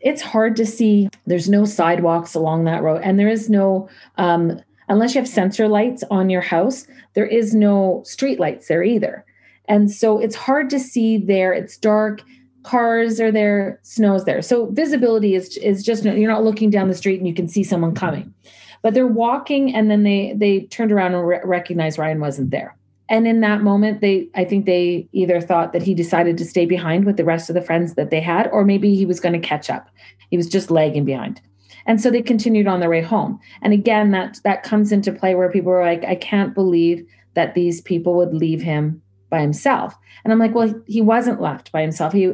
[0.00, 4.60] it's hard to see there's no sidewalks along that road and there is no um,
[4.88, 9.24] unless you have sensor lights on your house there is no street lights there either
[9.68, 11.52] and so it's hard to see there.
[11.52, 12.22] It's dark.
[12.64, 14.42] Cars are there, snow's there.
[14.42, 17.62] So visibility is is just you're not looking down the street and you can see
[17.62, 18.34] someone coming.
[18.82, 22.76] But they're walking and then they they turned around and re- recognized Ryan wasn't there.
[23.08, 26.66] And in that moment they I think they either thought that he decided to stay
[26.66, 29.40] behind with the rest of the friends that they had or maybe he was going
[29.40, 29.88] to catch up.
[30.30, 31.40] He was just lagging behind.
[31.86, 33.40] And so they continued on their way home.
[33.62, 37.54] And again that that comes into play where people were like I can't believe that
[37.54, 39.94] these people would leave him by himself.
[40.24, 42.12] And I'm like, well, he wasn't left by himself.
[42.12, 42.32] He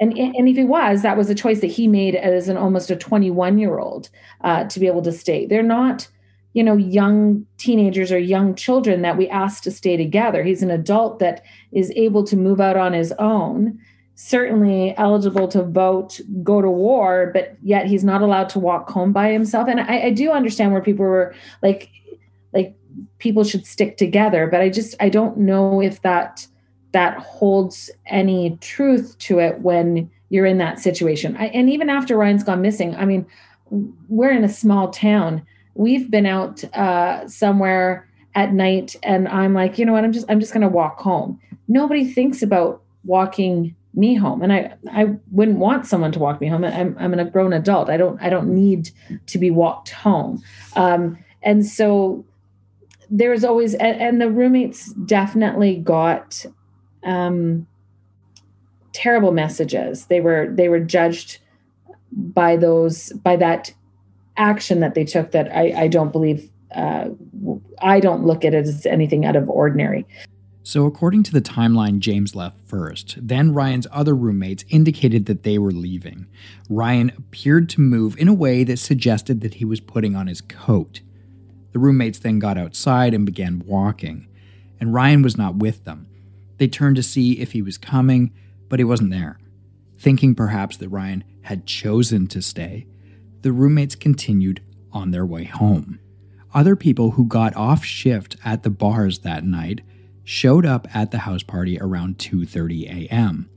[0.00, 2.90] and and if he was, that was a choice that he made as an almost
[2.90, 4.10] a 21 year old
[4.42, 5.46] uh, to be able to stay.
[5.46, 6.08] They're not,
[6.58, 10.42] you know, young teenagers or young children that we ask to stay together.
[10.42, 13.78] He's an adult that is able to move out on his own.
[14.16, 19.12] Certainly eligible to vote, go to war, but yet he's not allowed to walk home
[19.12, 19.68] by himself.
[19.68, 21.90] And I, I do understand where people were like,
[22.52, 22.74] like
[23.18, 26.46] people should stick together but i just i don't know if that
[26.92, 32.16] that holds any truth to it when you're in that situation I, and even after
[32.16, 33.26] ryan's gone missing i mean
[34.08, 35.44] we're in a small town
[35.78, 40.04] we've been out uh, somewhere at night and i'm like you know what?
[40.04, 41.40] I'm just i'm just going to walk home.
[41.66, 44.42] Nobody thinks about walking me home.
[44.42, 46.64] And i i wouldn't want someone to walk me home.
[46.64, 47.88] I'm i'm a grown adult.
[47.88, 48.90] I don't i don't need
[49.26, 50.42] to be walked home.
[50.76, 52.24] Um, and so
[53.10, 56.44] there's always and, and, the roommates definitely got
[57.04, 57.66] um,
[58.92, 60.06] terrible messages.
[60.06, 61.38] They were they were judged
[62.12, 63.72] by those by that
[64.38, 67.08] action that they took that i i don't believe uh,
[67.80, 70.06] i don't look at it as anything out of ordinary
[70.68, 73.16] so, according to the timeline, James left first.
[73.26, 76.26] Then Ryan's other roommates indicated that they were leaving.
[76.68, 80.42] Ryan appeared to move in a way that suggested that he was putting on his
[80.42, 81.00] coat.
[81.72, 84.28] The roommates then got outside and began walking,
[84.78, 86.06] and Ryan was not with them.
[86.58, 88.30] They turned to see if he was coming,
[88.68, 89.38] but he wasn't there.
[89.98, 92.86] Thinking perhaps that Ryan had chosen to stay,
[93.42, 94.62] the roommates continued
[94.92, 95.98] on their way home.
[96.54, 99.82] Other people who got off shift at the bars that night
[100.24, 103.50] showed up at the house party around 2:30 a.m.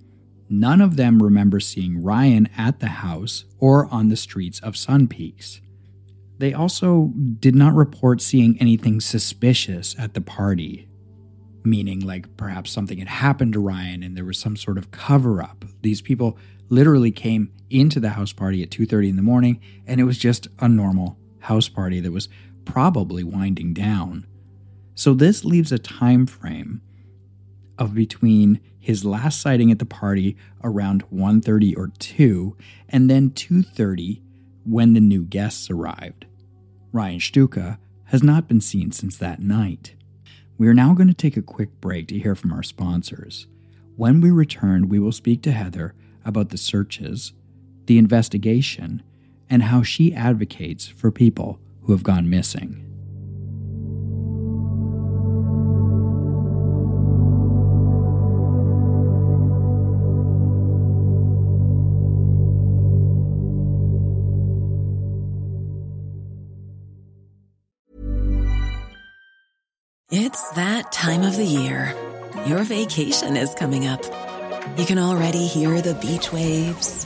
[0.50, 5.08] None of them remember seeing Ryan at the house or on the streets of Sun
[5.08, 5.62] Peaks.
[6.38, 10.90] They also did not report seeing anything suspicious at the party,
[11.64, 15.42] meaning like perhaps something had happened to Ryan and there was some sort of cover
[15.42, 15.64] up.
[15.82, 20.06] These people literally came into the house party at 2:30 in the morning and it
[20.06, 22.30] was just a normal house party that was
[22.66, 24.26] probably winding down.
[24.96, 26.82] So this leaves a time frame
[27.78, 32.56] of between his last sighting at the party around 1:30 or 2
[32.90, 34.22] and then 2:30
[34.64, 36.26] when the new guests arrived.
[36.92, 39.96] Ryan Shtuka has not been seen since that night.
[40.58, 43.48] We are now going to take a quick break to hear from our sponsors.
[43.96, 45.94] When we return, we will speak to Heather
[46.26, 47.34] about the searches,
[47.92, 49.04] the investigation,
[49.50, 52.78] and how she advocates for people who have gone missing.
[70.10, 71.94] It's that time of the year.
[72.46, 74.02] Your vacation is coming up.
[74.78, 77.06] You can already hear the beach waves,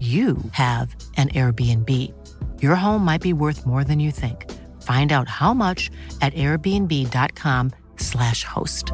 [0.00, 1.90] you have an Airbnb.
[2.62, 4.50] Your home might be worth more than you think.
[4.80, 5.90] Find out how much
[6.22, 8.92] at airbnb.com/slash host.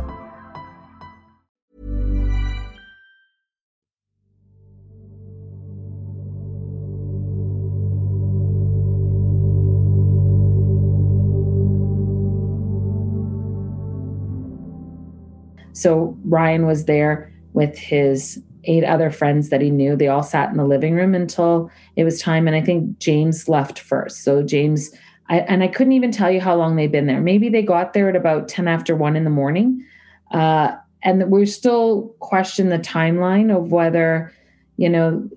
[15.72, 19.96] So Ryan was there with his eight other friends that he knew.
[19.96, 22.46] They all sat in the living room until it was time.
[22.46, 24.22] And I think James left first.
[24.22, 24.90] So James,
[25.28, 27.20] I, and I couldn't even tell you how long they'd been there.
[27.20, 29.84] Maybe they got there at about 10 after one in the morning.
[30.32, 34.32] Uh, and we're still question the timeline of whether,
[34.76, 35.28] you know,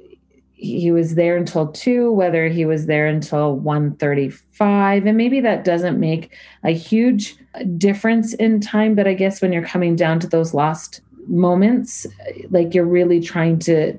[0.53, 5.05] he was there until two, whether he was there until 135.
[5.05, 7.37] And maybe that doesn't make a huge
[7.77, 8.93] difference in time.
[8.93, 12.07] But I guess when you're coming down to those last moments
[12.49, 13.97] like you're really trying to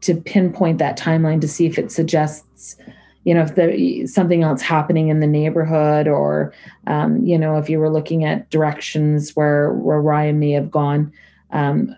[0.00, 2.76] to pinpoint that timeline to see if it suggests
[3.24, 6.52] you know if there's something else happening in the neighborhood or
[6.86, 11.12] um, you know if you were looking at directions where where ryan may have gone
[11.50, 11.94] um,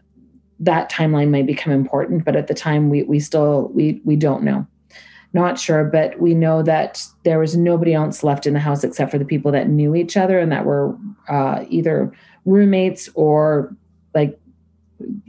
[0.61, 4.43] that timeline might become important but at the time we we still we we don't
[4.43, 4.67] know.
[5.33, 9.11] Not sure but we know that there was nobody else left in the house except
[9.11, 10.97] for the people that knew each other and that were
[11.29, 12.13] uh, either
[12.45, 13.75] roommates or
[14.15, 14.39] like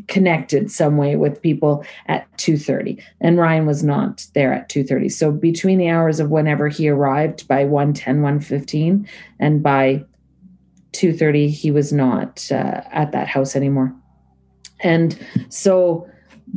[0.07, 5.31] connected some way with people at 2.30 and ryan was not there at 2.30 so
[5.31, 9.07] between the hours of whenever he arrived by 1.10 1.15
[9.39, 10.03] and by
[10.95, 13.93] 2.30 he was not uh, at that house anymore.
[14.81, 15.17] And
[15.49, 16.07] so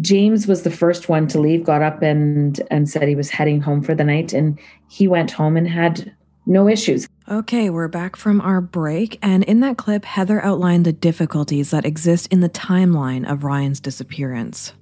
[0.00, 3.60] james was the first one to leave got up and and said he was heading
[3.60, 4.32] home for the night.
[4.32, 6.14] And he went home and had
[6.46, 7.08] no issues.
[7.30, 11.84] Okay, we're back from our break, and in that clip, Heather outlined the difficulties that
[11.84, 14.72] exist in the timeline of Ryan's disappearance.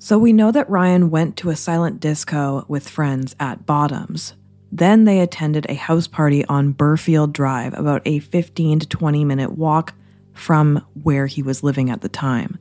[0.00, 4.34] So we know that Ryan went to a silent disco with friends at Bottoms.
[4.72, 9.52] Then they attended a house party on Burfield Drive, about a 15 to 20 minute
[9.52, 9.94] walk
[10.34, 12.58] from where he was living at the time.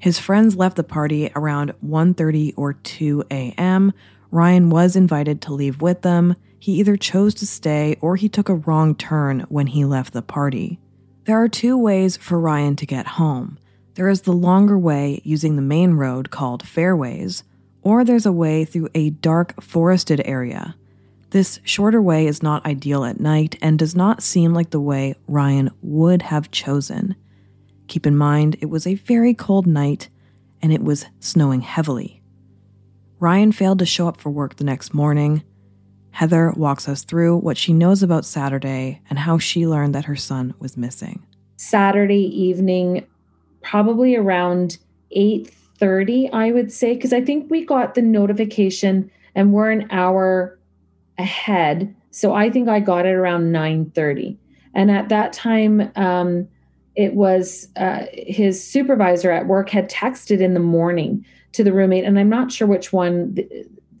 [0.00, 3.92] His friends left the party around 1:30 or 2 a.m.
[4.32, 6.34] Ryan was invited to leave with them.
[6.58, 10.22] He either chose to stay or he took a wrong turn when he left the
[10.22, 10.80] party.
[11.24, 13.58] There are two ways for Ryan to get home.
[13.94, 17.44] There is the longer way using the main road called Fairways,
[17.82, 20.76] or there's a way through a dark forested area.
[21.30, 25.14] This shorter way is not ideal at night and does not seem like the way
[25.26, 27.16] Ryan would have chosen.
[27.88, 30.08] Keep in mind, it was a very cold night
[30.62, 32.22] and it was snowing heavily.
[33.18, 35.42] Ryan failed to show up for work the next morning.
[36.16, 40.16] Heather walks us through what she knows about Saturday and how she learned that her
[40.16, 41.22] son was missing.
[41.58, 43.06] Saturday evening,
[43.60, 44.78] probably around
[45.14, 50.58] 8:30, I would say, because I think we got the notification and we're an hour
[51.18, 51.94] ahead.
[52.12, 54.38] So I think I got it around 9:30.
[54.72, 56.48] And at that time, um,
[56.94, 62.04] it was uh, his supervisor at work had texted in the morning to the roommate,
[62.04, 63.36] and I'm not sure which one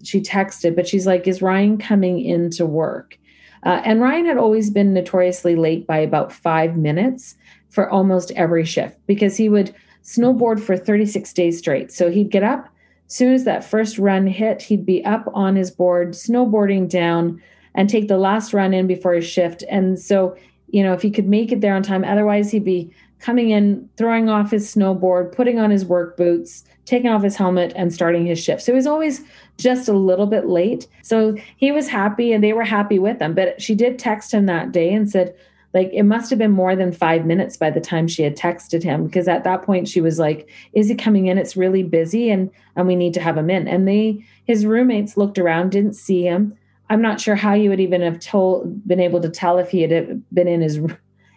[0.06, 3.18] she texted, but she's like, "Is Ryan coming into work?"
[3.64, 7.36] Uh, and Ryan had always been notoriously late by about five minutes
[7.68, 11.90] for almost every shift because he would snowboard for 36 days straight.
[11.90, 12.68] So he'd get up,
[13.08, 17.42] soon as that first run hit, he'd be up on his board, snowboarding down,
[17.74, 19.62] and take the last run in before his shift.
[19.68, 20.36] And so,
[20.68, 22.90] you know, if he could make it there on time, otherwise he'd be
[23.20, 27.72] coming in, throwing off his snowboard, putting on his work boots, taking off his helmet,
[27.76, 28.62] and starting his shift.
[28.62, 29.22] So he was always
[29.58, 30.86] just a little bit late.
[31.02, 33.34] So he was happy and they were happy with him.
[33.34, 35.34] But she did text him that day and said,
[35.76, 38.82] like it must have been more than five minutes by the time she had texted
[38.82, 42.30] him because at that point she was like is he coming in it's really busy
[42.30, 45.92] and and we need to have him in and they his roommates looked around didn't
[45.92, 46.56] see him
[46.88, 49.82] i'm not sure how you would even have told been able to tell if he
[49.82, 50.80] had uh, been in his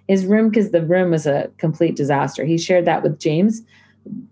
[0.09, 3.61] his room because the room was a complete disaster he shared that with james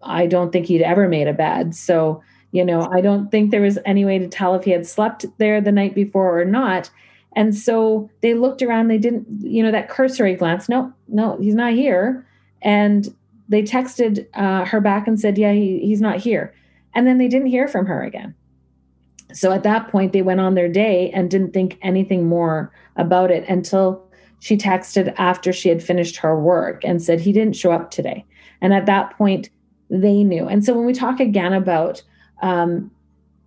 [0.04, 2.22] i don't think he'd ever made a bed so
[2.52, 5.26] you know i don't think there was any way to tell if he had slept
[5.38, 6.90] there the night before or not
[7.38, 11.54] and so they looked around, they didn't, you know, that cursory glance, no, no, he's
[11.54, 12.26] not here.
[12.64, 13.16] And
[13.48, 16.52] they texted uh, her back and said, yeah, he, he's not here.
[16.96, 18.34] And then they didn't hear from her again.
[19.34, 23.30] So at that point, they went on their day and didn't think anything more about
[23.30, 24.07] it until
[24.40, 28.26] she texted after she had finished her work and said, he didn't show up today.
[28.62, 29.50] And at that point,
[29.90, 30.48] they knew.
[30.48, 32.04] And so when we talk again about
[32.42, 32.92] um,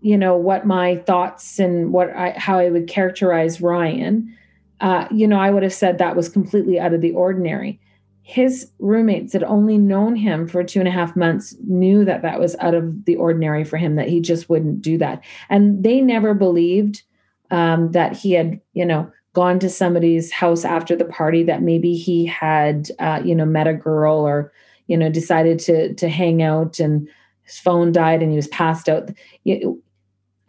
[0.00, 4.36] you know what my thoughts and what I, how I would characterize Ryan,
[4.80, 7.78] uh, you know, I would have said that was completely out of the ordinary.
[8.22, 12.38] His roommates had only known him for two and a half months, knew that that
[12.38, 16.00] was out of the ordinary for him, that he just wouldn't do that, and they
[16.00, 17.02] never believed
[17.50, 21.94] um, that he had, you know, gone to somebody's house after the party, that maybe
[21.94, 24.52] he had, uh, you know, met a girl or,
[24.86, 27.08] you know, decided to to hang out and
[27.42, 29.10] his phone died and he was passed out.
[29.44, 29.68] It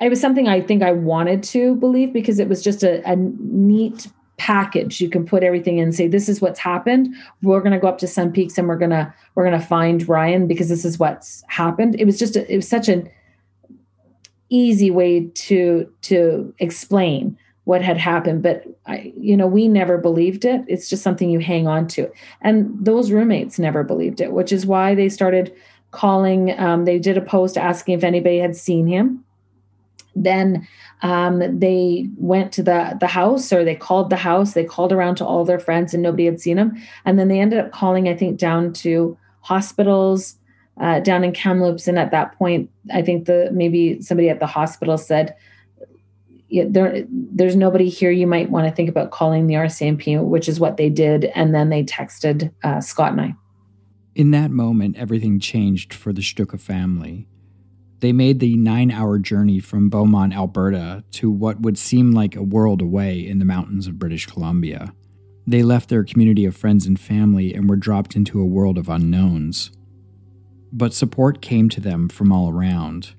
[0.10, 4.08] was something I think I wanted to believe because it was just a, a neat
[4.38, 5.00] package.
[5.00, 7.14] You can put everything in and say this is what's happened.
[7.44, 9.66] We're going to go up to sun peaks and we're going to we're going to
[9.66, 11.96] find ryan because this is what's happened.
[12.00, 13.08] It was just a, it was such an
[14.50, 20.46] easy way to to explain what had happened but i you know we never believed
[20.46, 20.62] it.
[20.68, 22.12] It's just something you hang on to.
[22.42, 25.54] And those roommates never believed it which is why they started
[25.92, 29.24] calling um, they did a post asking if anybody had seen him.
[30.16, 30.68] Then
[31.04, 34.54] um, they went to the the house or they called the house.
[34.54, 37.40] They called around to all their friends and nobody had seen him and then they
[37.40, 40.38] ended up calling i think down to hospitals
[40.80, 41.88] uh, down in kamloops.
[41.88, 45.36] And at that point i think the maybe somebody at the hospital said
[46.52, 50.60] there, there's nobody here you might want to think about calling the rcmp which is
[50.60, 53.36] what they did and then they texted uh, scott and i
[54.16, 57.28] in that moment everything changed for the Shtuka family
[58.02, 62.42] they made the nine hour journey from Beaumont, Alberta, to what would seem like a
[62.42, 64.92] world away in the mountains of British Columbia.
[65.46, 68.90] They left their community of friends and family and were dropped into a world of
[68.90, 69.72] unknowns.
[70.74, 73.14] But support came to them from all around.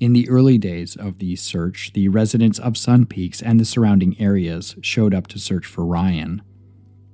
[0.00, 4.18] In the early days of the search, the residents of Sun Peaks and the surrounding
[4.18, 6.40] areas showed up to search for Ryan.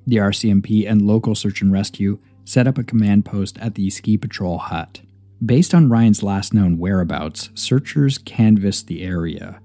[0.07, 4.16] The RCMP and local search and rescue set up a command post at the ski
[4.16, 5.01] patrol hut.
[5.45, 9.59] Based on Ryan's last known whereabouts, searchers canvassed the area.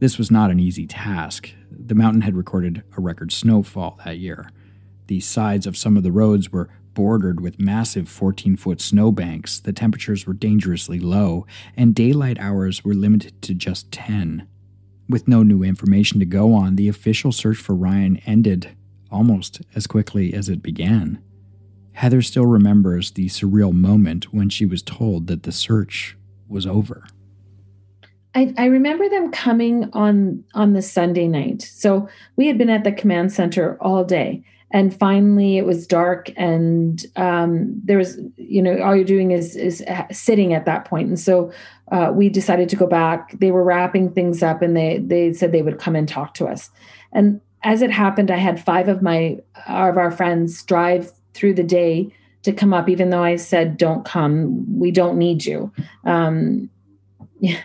[0.00, 1.50] This was not an easy task.
[1.70, 4.50] The mountain had recorded a record snowfall that year.
[5.06, 9.72] The sides of some of the roads were bordered with massive 14 foot snowbanks, the
[9.72, 14.48] temperatures were dangerously low, and daylight hours were limited to just 10.
[15.08, 18.74] With no new information to go on, the official search for Ryan ended
[19.10, 21.22] almost as quickly as it began.
[21.92, 26.16] Heather still remembers the surreal moment when she was told that the search
[26.48, 27.06] was over.
[28.34, 31.62] I, I, remember them coming on on the Sunday night.
[31.62, 36.30] So we had been at the command center all day, and finally it was dark,
[36.36, 41.08] and um, there was you know all you're doing is is sitting at that point,
[41.08, 41.52] and so
[41.92, 43.38] uh, we decided to go back.
[43.38, 46.46] They were wrapping things up, and they they said they would come and talk to
[46.46, 46.70] us.
[47.12, 51.64] And as it happened, I had five of my of our friends drive through the
[51.64, 52.12] day
[52.42, 55.72] to come up, even though I said, don't come, we don't need you.
[56.04, 56.70] Um,
[57.40, 57.60] yeah.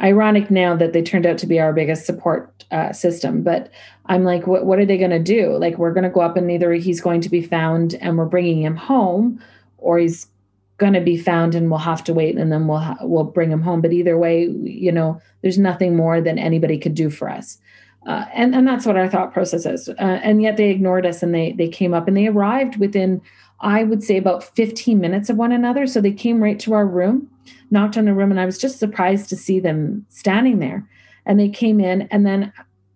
[0.00, 3.70] Ironic now that they turned out to be our biggest support uh, system, but
[4.06, 5.56] I'm like, what, what are they going to do?
[5.56, 8.24] Like, we're going to go up and either he's going to be found and we're
[8.24, 9.40] bringing him home,
[9.78, 10.26] or he's
[10.78, 13.50] going to be found and we'll have to wait and then we'll ha- we'll bring
[13.50, 13.80] him home.
[13.80, 17.58] But either way, you know, there's nothing more than anybody could do for us.
[18.06, 19.88] Uh, and and that's what our thought process is.
[19.88, 23.22] Uh, and yet they ignored us, and they they came up and they arrived within,
[23.60, 25.86] I would say, about 15 minutes of one another.
[25.86, 27.30] So they came right to our room.
[27.70, 30.88] Knocked on a room, and I was just surprised to see them standing there.
[31.26, 32.52] And they came in, and then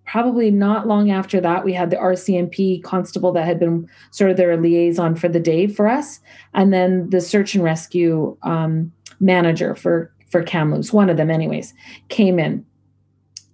[0.08, 4.36] probably not long after that, we had the RCMP constable that had been sort of
[4.38, 6.20] their liaison for the day for us,
[6.54, 11.72] and then the search and rescue um, manager for for Kamloops, one of them, anyways,
[12.10, 12.64] came in,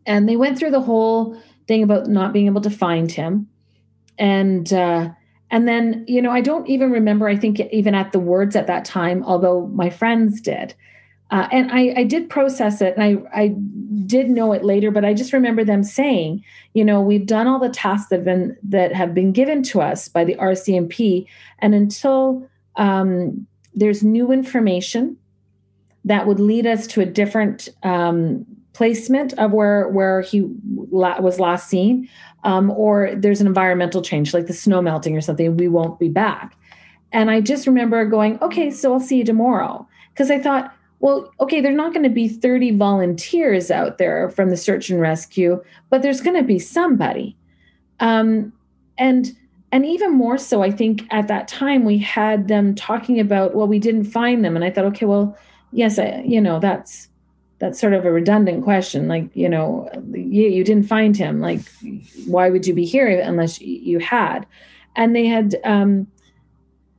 [0.06, 3.48] and they went through the whole thing about not being able to find him,
[4.18, 5.10] and uh,
[5.54, 7.28] and then you know I don't even remember.
[7.28, 10.74] I think even at the words at that time, although my friends did.
[11.30, 13.48] Uh, and I, I did process it and I, I
[14.06, 16.44] did know it later, but I just remember them saying,
[16.74, 19.80] you know, we've done all the tasks that have been that have been given to
[19.80, 21.26] us by the RCMP,
[21.60, 25.16] and until um, there's new information
[26.04, 30.48] that would lead us to a different um, placement of where where he
[30.90, 32.08] la- was last seen,
[32.44, 36.08] um, or there's an environmental change like the snow melting or something, we won't be
[36.08, 36.56] back.
[37.12, 40.74] And I just remember going, okay, so I'll see you tomorrow because I thought
[41.04, 44.98] well, okay, there's not going to be 30 volunteers out there from the search and
[44.98, 47.36] rescue, but there's going to be somebody.
[48.00, 48.54] Um,
[48.96, 49.36] and
[49.70, 53.66] and even more so, I think at that time we had them talking about, well,
[53.66, 55.36] we didn't find them, and I thought, okay, well,
[55.72, 57.08] yes, I, you know, that's
[57.64, 59.08] that's sort of a redundant question.
[59.08, 61.40] Like, you know, you, you didn't find him.
[61.40, 61.60] Like,
[62.26, 64.46] why would you be here unless you had?
[64.96, 66.06] And they had um,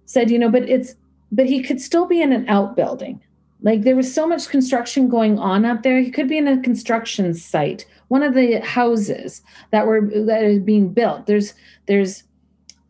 [0.06, 0.96] said, you know, but it's
[1.32, 3.22] but he could still be in an outbuilding
[3.66, 6.00] like there was so much construction going on up there.
[6.00, 9.42] He could be in a construction site, one of the houses
[9.72, 11.26] that were that is being built.
[11.26, 11.56] There's
[11.88, 12.24] there's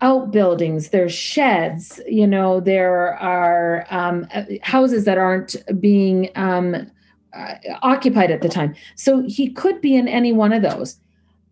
[0.02, 2.02] outbuildings, there's sheds.
[2.08, 4.28] You know, there are um,
[4.62, 6.92] houses that aren't being um,
[7.36, 8.76] uh, occupied at the time.
[8.96, 10.98] So he could be in any one of those,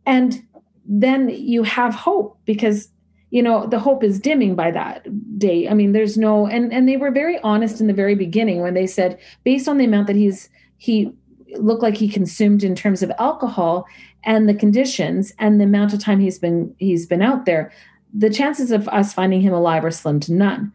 [0.06, 0.42] and
[0.86, 2.90] then you have hope because
[3.30, 5.08] you know the hope is dimming by that
[5.40, 5.68] day.
[5.68, 8.74] I mean there's no and and they were very honest in the very beginning when
[8.74, 11.12] they said based on the amount that he's he
[11.58, 13.86] looked like he consumed in terms of alcohol
[14.24, 17.72] and the conditions and the amount of time he's been he's been out there
[18.14, 20.72] the chances of us finding him alive are slim to none.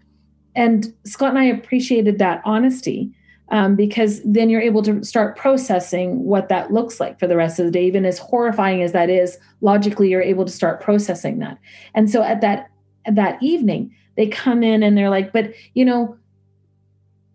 [0.57, 3.13] And scott and i appreciated that honesty
[3.51, 7.59] um, because then you're able to start processing what that looks like for the rest
[7.59, 7.87] of the day.
[7.87, 11.59] Even as horrifying as that is, logically you're able to start processing that.
[11.95, 12.71] And so at that
[13.05, 16.17] at that evening, they come in and they're like, "But you know,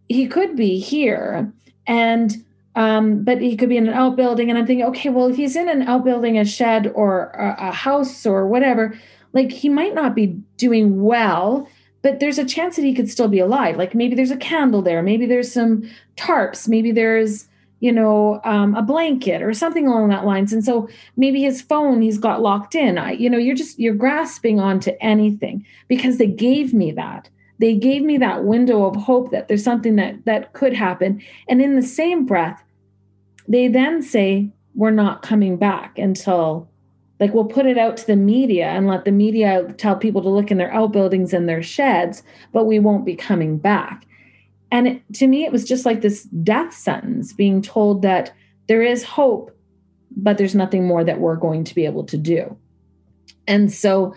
[0.07, 1.51] he could be here,
[1.87, 2.31] and
[2.75, 5.55] um, but he could be in an outbuilding." And I'm thinking, okay, well, if he's
[5.55, 8.95] in an outbuilding, a shed, or a, a house, or whatever,
[9.33, 11.67] like he might not be doing well
[12.03, 13.77] but there's a chance that he could still be alive.
[13.77, 17.47] Like maybe there's a candle there, maybe there's some tarps, maybe there's
[17.79, 20.53] you know um, a blanket or something along that lines.
[20.53, 20.87] And so
[21.17, 22.97] maybe his phone he's got locked in.
[22.99, 27.29] I, you know, you're just you're grasping onto anything because they gave me that.
[27.59, 31.21] They gave me that window of hope that there's something that that could happen.
[31.47, 32.61] And in the same breath,
[33.47, 36.67] they then say we're not coming back until
[37.19, 40.29] like we'll put it out to the media and let the media tell people to
[40.29, 44.05] look in their outbuildings and their sheds but we won't be coming back.
[44.71, 48.33] And it, to me it was just like this death sentence being told that
[48.67, 49.55] there is hope
[50.15, 52.57] but there's nothing more that we're going to be able to do.
[53.47, 54.15] And so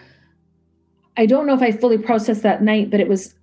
[1.16, 3.34] i don't know if i fully processed that night but it was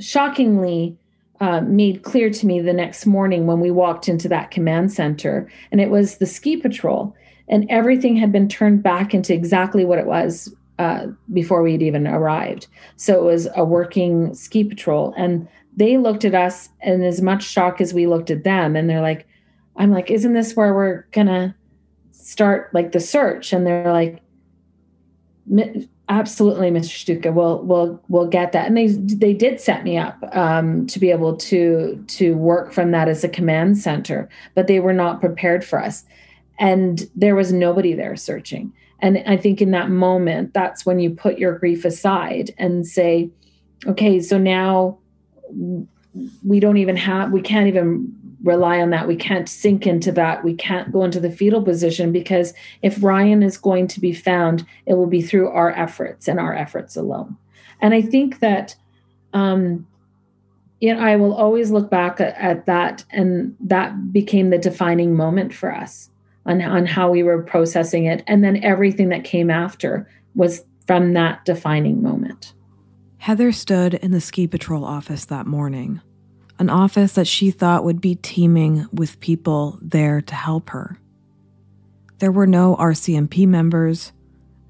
[0.00, 0.98] shockingly
[1.40, 5.50] uh, made clear to me the next morning when we walked into that command center
[5.70, 7.14] and it was the ski patrol
[7.48, 12.06] and everything had been turned back into exactly what it was uh, before we'd even
[12.06, 12.66] arrived.
[12.96, 17.44] So it was a working ski patrol, and they looked at us in as much
[17.44, 19.26] shock as we looked at them, and they're like,
[19.76, 21.54] "I'm like, isn't this where we're gonna
[22.12, 24.20] start like the search?" And they're like,
[26.08, 27.20] "Absolutely, Mr.
[27.20, 30.98] Shtuka, we'll we'll we'll get that." And they they did set me up um, to
[30.98, 35.20] be able to to work from that as a command center, but they were not
[35.20, 36.04] prepared for us
[36.58, 38.72] and there was nobody there searching.
[39.00, 43.30] And i think in that moment that's when you put your grief aside and say
[43.86, 44.98] okay so now
[46.44, 49.08] we don't even have we can't even rely on that.
[49.08, 50.44] We can't sink into that.
[50.44, 54.64] We can't go into the fetal position because if ryan is going to be found
[54.86, 57.36] it will be through our efforts and our efforts alone.
[57.80, 58.76] And i think that
[59.32, 59.86] um
[60.80, 65.14] you know i will always look back at, at that and that became the defining
[65.14, 66.10] moment for us
[66.46, 68.22] on, on how we were processing it.
[68.26, 72.54] And then everything that came after was from that defining moment.
[73.18, 76.00] Heather stood in the ski patrol office that morning,
[76.58, 80.98] an office that she thought would be teeming with people there to help her.
[82.18, 84.12] There were no RCMP members,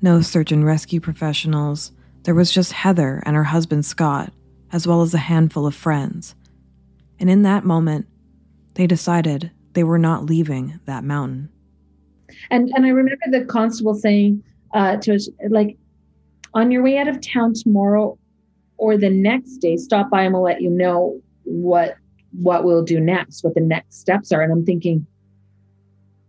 [0.01, 1.93] no search and rescue professionals.
[2.22, 4.33] There was just Heather and her husband Scott,
[4.72, 6.35] as well as a handful of friends.
[7.20, 8.07] And in that moment,
[8.74, 11.51] they decided they were not leaving that mountain.
[12.51, 14.43] And and I remember the constable saying
[14.74, 15.77] uh, to us, like,
[16.55, 18.18] on your way out of town tomorrow
[18.79, 21.97] or the next day, stop by and we'll let you know what
[22.33, 24.43] what we'll do next, what the next steps are.
[24.43, 25.07] And I'm thinking,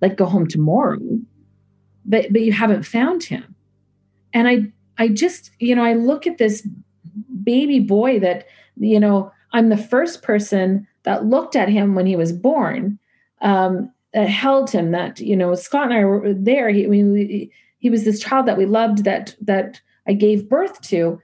[0.02, 1.00] like, go home tomorrow,
[2.06, 3.56] but but you haven't found him.
[4.34, 6.68] And I I just, you know, I look at this
[7.44, 12.16] baby boy that, you know, I'm the first person that looked at him when he
[12.16, 13.00] was born,
[13.42, 14.90] um, that held him.
[14.90, 16.70] That you know, Scott and I were there.
[16.70, 19.04] He, I mean, we, he was this child that we loved.
[19.04, 21.22] That that I gave birth to,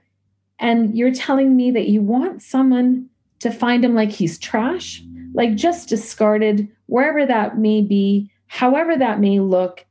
[0.60, 3.08] and you're telling me that you want someone
[3.40, 9.18] to find him like he's trash, like just discarded, wherever that may be, however that
[9.18, 9.84] may look,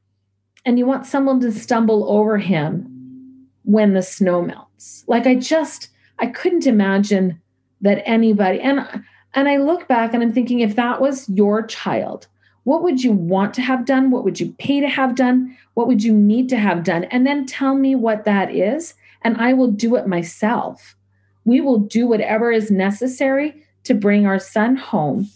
[0.63, 5.03] and you want someone to stumble over him when the snow melts.
[5.07, 5.89] Like I just
[6.19, 7.41] I couldn't imagine
[7.81, 12.27] that anybody and and I look back and I'm thinking if that was your child,
[12.63, 14.11] what would you want to have done?
[14.11, 15.57] What would you pay to have done?
[15.73, 17.05] What would you need to have done?
[17.05, 18.93] And then tell me what that is
[19.23, 20.95] and I will do it myself.
[21.45, 25.29] We will do whatever is necessary to bring our son home.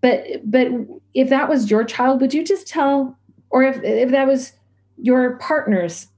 [0.00, 0.68] But but
[1.14, 3.16] if that was your child, would you just tell
[3.50, 4.52] or if if that was
[4.98, 6.08] your partner's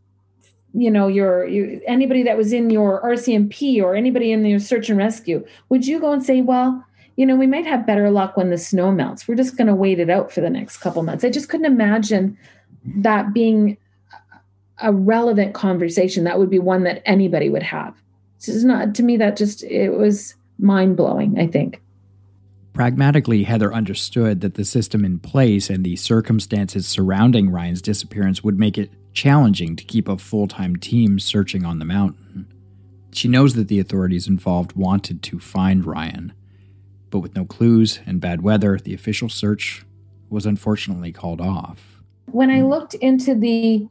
[0.73, 4.89] you know your you, anybody that was in your RCMP or anybody in your search
[4.89, 6.85] and rescue, would you go and say, well,
[7.17, 9.29] you know, we might have better luck when the snow melts.
[9.29, 11.25] We're just going to wait it out for the next couple months.
[11.25, 12.37] I just couldn't imagine
[12.85, 13.77] that being
[14.79, 16.25] a relevant conversation.
[16.25, 17.95] That would be one that anybody would have.
[18.39, 19.17] This is not to me.
[19.17, 21.39] That just it was mind blowing.
[21.39, 21.81] I think.
[22.73, 28.59] Pragmatically, Heather understood that the system in place and the circumstances surrounding Ryan's disappearance would
[28.59, 32.53] make it challenging to keep a full time team searching on the mountain.
[33.13, 36.33] She knows that the authorities involved wanted to find Ryan,
[37.15, 39.87] but with no clues and bad weather, the official search
[40.31, 42.03] was unfortunately called off.
[42.33, 43.87] When I looked into the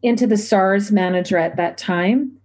[0.00, 2.38] into the SARS manager at that time,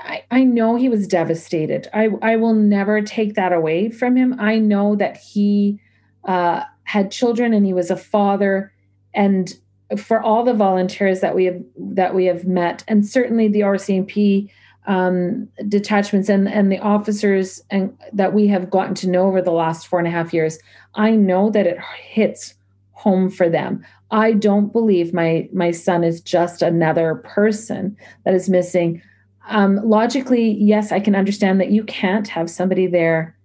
[0.00, 1.86] I, I know he was devastated.
[1.94, 4.34] I, I will never take that away from him.
[4.40, 5.78] I know that he
[6.24, 8.72] uh, had children and he was a father,
[9.14, 9.54] and
[9.96, 14.50] for all the volunteers that we have that we have met, and certainly the RCMP
[14.86, 19.50] um, detachments and and the officers and that we have gotten to know over the
[19.50, 20.58] last four and a half years,
[20.94, 22.54] I know that it hits
[22.92, 23.84] home for them.
[24.10, 29.02] I don't believe my my son is just another person that is missing.
[29.48, 33.36] Um, logically, yes, I can understand that you can't have somebody there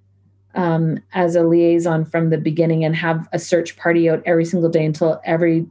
[0.55, 4.69] um, as a liaison from the beginning and have a search party out every single
[4.69, 5.65] day until every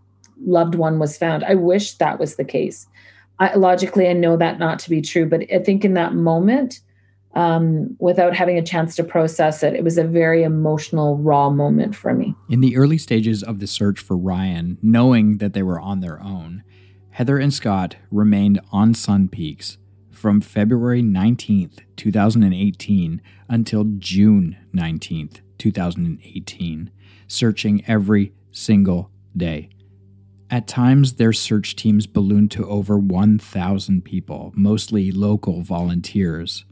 [0.44, 1.44] loved one was found.
[1.44, 2.86] I wish that was the case.
[3.40, 6.80] I, logically, I know that not to be true, but I think in that moment,
[7.34, 11.96] um, without having a chance to process it, it was a very emotional, raw moment
[11.96, 12.34] for me.
[12.48, 16.20] In the early stages of the search for Ryan, knowing that they were on their
[16.22, 16.62] own,
[17.10, 19.78] Heather and Scott remained on Sun Peaks
[20.10, 26.90] from February 19th, 2018 until June 19th, 2018,
[27.26, 29.70] searching every single day.
[30.50, 36.64] At times, their search teams ballooned to over 1,000 people, mostly local volunteers.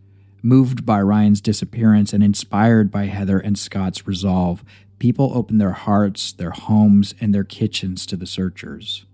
[0.42, 4.64] Moved by Ryan's disappearance and inspired by Heather and Scott's resolve,
[4.98, 9.04] people opened their hearts, their homes, and their kitchens to the searchers.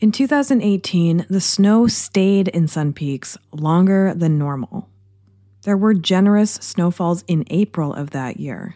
[0.00, 4.90] In 2018, the snow stayed in Sun Peaks longer than normal.
[5.62, 8.74] There were generous snowfalls in April of that year.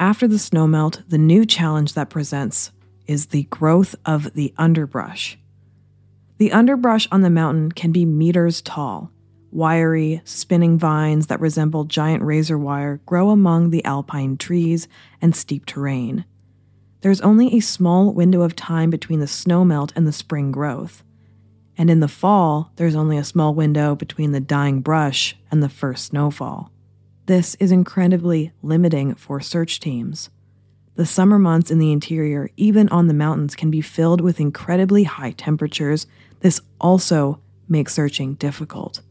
[0.00, 2.72] After the snowmelt, the new challenge that presents
[3.06, 5.38] is the growth of the underbrush.
[6.38, 9.10] The underbrush on the mountain can be meters tall.
[9.50, 14.86] Wiry, spinning vines that resemble giant razor wire grow among the alpine trees
[15.22, 16.24] and steep terrain.
[17.00, 21.02] There's only a small window of time between the snowmelt and the spring growth.
[21.78, 25.68] And in the fall, there's only a small window between the dying brush and the
[25.68, 26.70] first snowfall.
[27.26, 30.30] This is incredibly limiting for search teams.
[30.96, 35.04] The summer months in the interior, even on the mountains, can be filled with incredibly
[35.04, 36.06] high temperatures.
[36.40, 39.02] This also makes searching difficult.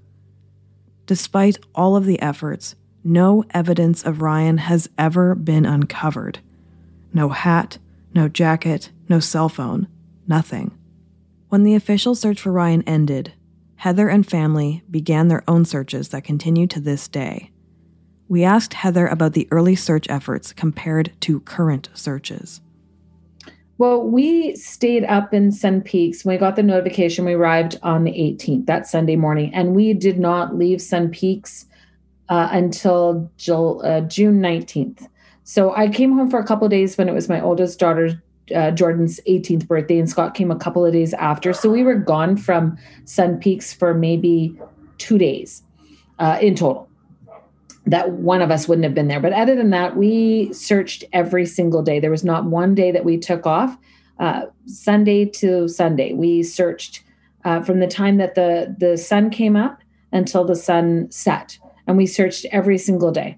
[1.05, 6.39] Despite all of the efforts, no evidence of Ryan has ever been uncovered.
[7.13, 7.77] No hat,
[8.15, 9.87] no jacket, no cell phone,
[10.27, 10.75] nothing.
[11.49, 13.33] When the official search for Ryan ended,
[13.75, 17.51] Heather and family began their own searches that continue to this day.
[18.27, 22.61] We asked Heather about the early search efforts compared to current searches.
[23.77, 26.23] Well, we stayed up in Sun Peaks.
[26.23, 29.93] When we got the notification, we arrived on the 18th, that Sunday morning, and we
[29.93, 31.65] did not leave Sun Peaks
[32.29, 33.29] uh, until
[33.83, 35.07] uh, June 19th.
[35.43, 38.23] So I came home for a couple days when it was my oldest daughter
[38.55, 41.51] uh, Jordan's 18th birthday, and Scott came a couple of days after.
[41.53, 44.57] So we were gone from Sun Peaks for maybe
[44.97, 45.63] two days
[46.19, 46.87] uh, in total.
[47.85, 49.19] That one of us wouldn't have been there.
[49.19, 51.99] But other than that, we searched every single day.
[51.99, 53.77] There was not one day that we took off.
[54.19, 57.03] Uh, Sunday to Sunday, we searched
[57.43, 59.81] uh, from the time that the the sun came up
[60.11, 63.37] until the sun set, and we searched every single day.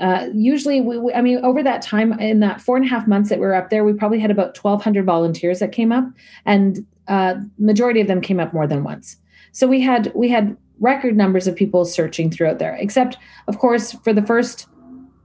[0.00, 3.06] Uh, usually, we, we, I mean, over that time, in that four and a half
[3.06, 6.04] months that we were up there, we probably had about 1,200 volunteers that came up,
[6.44, 9.16] and uh, majority of them came up more than once.
[9.52, 12.74] So we had we had record numbers of people searching throughout there.
[12.76, 13.16] Except,
[13.48, 14.66] of course, for the first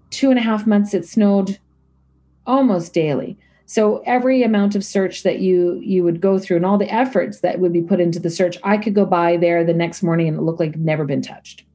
[0.09, 1.59] two and a half months, it snowed
[2.45, 3.37] almost daily.
[3.65, 7.41] So every amount of search that you you would go through and all the efforts
[7.41, 10.29] that would be put into the search, I could go by there the next morning
[10.29, 11.65] and it looked like never been touched.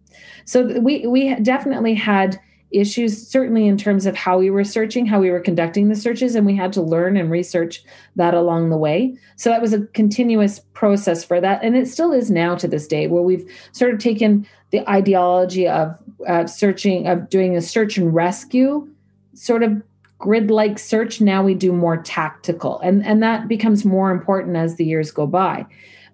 [0.47, 2.41] So we we definitely had
[2.73, 6.35] issues, certainly in terms of how we were searching, how we were conducting the searches,
[6.35, 7.85] and we had to learn and research
[8.17, 9.17] that along the way.
[9.37, 11.63] So that was a continuous process for that.
[11.63, 15.69] And it still is now to this day, where we've sort of taken the ideology
[15.69, 15.97] of
[16.27, 18.89] uh, searching, of doing a search and rescue
[19.35, 19.83] sort of
[20.19, 21.21] grid like search.
[21.21, 25.27] Now we do more tactical, and, and that becomes more important as the years go
[25.27, 25.67] by.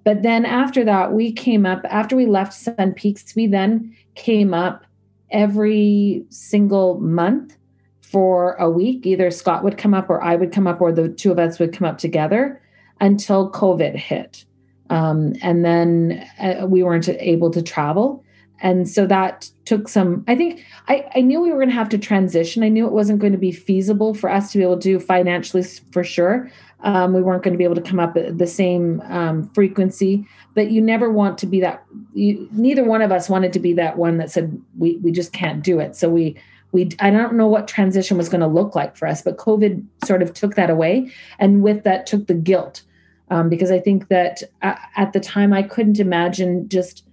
[0.05, 4.55] But then after that, we came up, after we left Sun Peaks, we then came
[4.55, 4.85] up
[5.31, 7.57] every single month
[8.01, 9.05] for a week.
[9.07, 11.59] Either Scott would come up or I would come up or the two of us
[11.59, 12.61] would come up together
[13.01, 14.45] until COVID hit.
[14.91, 18.25] Um, and then uh, we weren't able to travel.
[18.61, 21.91] And so that took some, I think I, I knew we were going to have
[21.91, 22.63] to transition.
[22.63, 24.99] I knew it wasn't going to be feasible for us to be able to do
[24.99, 25.63] financially
[25.93, 26.51] for sure.
[26.85, 30.27] Um, we weren't going to be able to come up at the same um, frequency,
[30.55, 31.85] but you never want to be that.
[32.15, 35.33] You, neither one of us wanted to be that one that said we we just
[35.33, 35.97] can't do it.
[35.97, 36.37] So we
[36.73, 39.85] we I don't know what transition was going to look like for us, but COVID
[40.05, 42.83] sort of took that away, and with that took the guilt,
[43.31, 47.05] um, because I think that uh, at the time I couldn't imagine just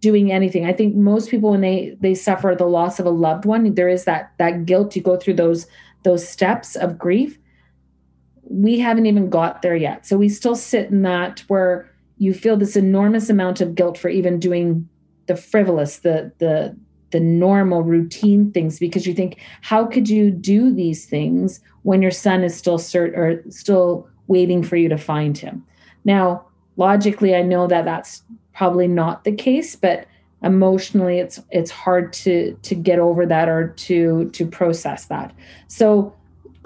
[0.00, 0.66] doing anything.
[0.66, 3.88] I think most people when they they suffer the loss of a loved one, there
[3.88, 4.94] is that that guilt.
[4.94, 5.66] You go through those
[6.04, 7.38] those steps of grief
[8.48, 10.06] we haven't even got there yet.
[10.06, 14.08] So we still sit in that where you feel this enormous amount of guilt for
[14.08, 14.88] even doing
[15.26, 16.76] the frivolous, the the
[17.10, 22.10] the normal routine things because you think how could you do these things when your
[22.10, 25.64] son is still cert or still waiting for you to find him.
[26.04, 26.44] Now,
[26.76, 28.22] logically I know that that's
[28.52, 30.06] probably not the case, but
[30.42, 35.32] emotionally it's it's hard to to get over that or to to process that.
[35.68, 36.14] So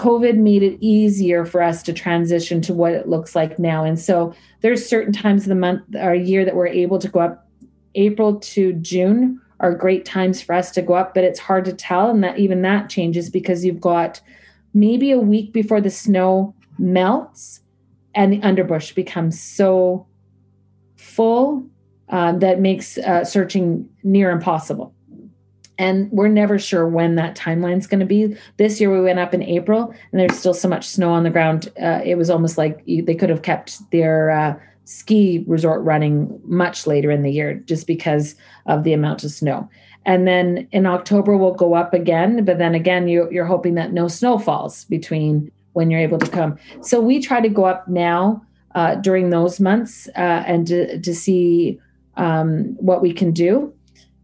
[0.00, 3.84] COVID made it easier for us to transition to what it looks like now.
[3.84, 7.20] And so there's certain times of the month or year that we're able to go
[7.20, 7.46] up.
[7.96, 11.74] April to June are great times for us to go up, but it's hard to
[11.74, 12.08] tell.
[12.08, 14.22] And that even that changes because you've got
[14.72, 17.60] maybe a week before the snow melts
[18.14, 20.06] and the underbrush becomes so
[20.96, 21.62] full
[22.08, 24.94] um, that makes uh, searching near impossible
[25.80, 28.36] and we're never sure when that timeline is going to be.
[28.58, 31.30] This year we went up in April, and there's still so much snow on the
[31.30, 31.72] ground.
[31.82, 34.54] Uh, it was almost like they could have kept their uh,
[34.84, 38.34] ski resort running much later in the year just because
[38.66, 39.70] of the amount of snow.
[40.04, 43.92] And then in October we'll go up again, but then again you, you're hoping that
[43.92, 46.58] no snow falls between when you're able to come.
[46.82, 51.14] So we try to go up now uh, during those months uh, and to, to
[51.14, 51.80] see
[52.16, 53.72] um, what we can do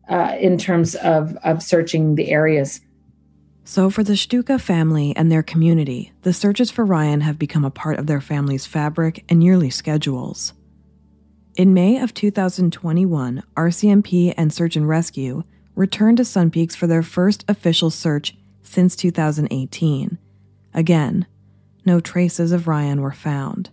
[0.09, 2.81] uh, in terms of, of searching the areas.
[3.65, 7.71] So, for the Shtuka family and their community, the searches for Ryan have become a
[7.71, 10.53] part of their family's fabric and yearly schedules.
[11.57, 15.43] In May of 2021, RCMP and Search and Rescue
[15.75, 20.19] returned to Sun Peaks for their first official search since 2018.
[20.73, 21.27] Again,
[21.85, 23.71] no traces of Ryan were found.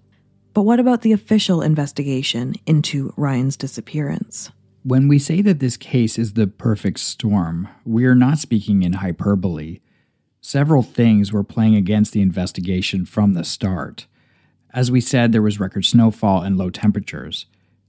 [0.54, 4.52] But what about the official investigation into Ryan's disappearance?
[4.86, 8.94] When we say that this case is the perfect storm, we are not speaking in
[8.94, 9.80] hyperbole.
[10.42, 14.08] Several things were playing against the investigation from the start.
[14.74, 17.46] As we said, there was record snowfall and low temperatures.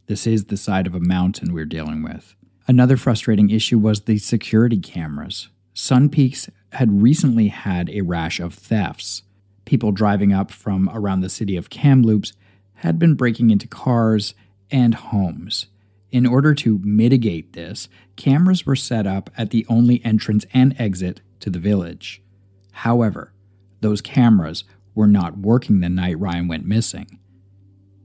[0.07, 2.37] This is the side of a mountain we're dealing with.
[2.69, 5.49] Another frustrating issue was the security cameras.
[5.73, 9.23] Sun Peaks had recently had a rash of thefts.
[9.65, 12.35] People driving up from around the city of Kamloops
[12.75, 14.35] had been breaking into cars
[14.71, 15.67] and homes.
[16.15, 21.23] In order to mitigate this, cameras were set up at the only entrance and exit
[21.41, 22.23] to the village.
[22.71, 23.33] However,
[23.81, 24.63] those cameras
[24.95, 27.19] were not working the night Ryan went missing.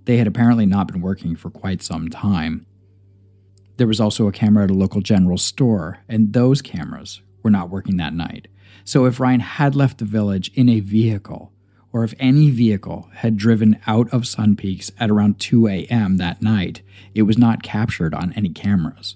[0.05, 2.65] They had apparently not been working for quite some time.
[3.77, 7.69] There was also a camera at a local general store, and those cameras were not
[7.69, 8.47] working that night.
[8.85, 11.53] So if Ryan had left the village in a vehicle,
[11.91, 16.17] or if any vehicle had driven out of Sun Peaks at around 2 a.m.
[16.17, 16.81] that night,
[17.15, 19.15] it was not captured on any cameras.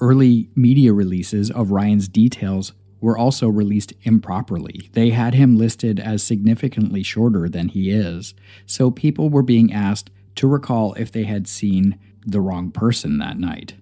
[0.00, 4.90] Early media releases of Ryan's details were also released improperly.
[4.92, 10.10] They had him listed as significantly shorter than he is, so people were being asked
[10.36, 13.74] to recall if they had seen the wrong person that night.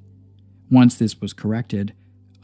[0.71, 1.95] Once this was corrected,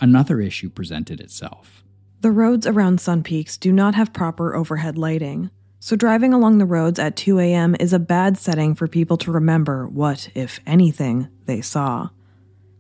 [0.01, 1.85] another issue presented itself.
[2.21, 5.51] The roads around Sun Peaks do not have proper overhead lighting,
[5.81, 7.75] so driving along the roads at 2 a.m.
[7.81, 12.11] is a bad setting for people to remember what, if anything, they saw.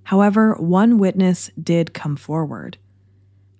[0.04, 2.76] However, one witness did come forward.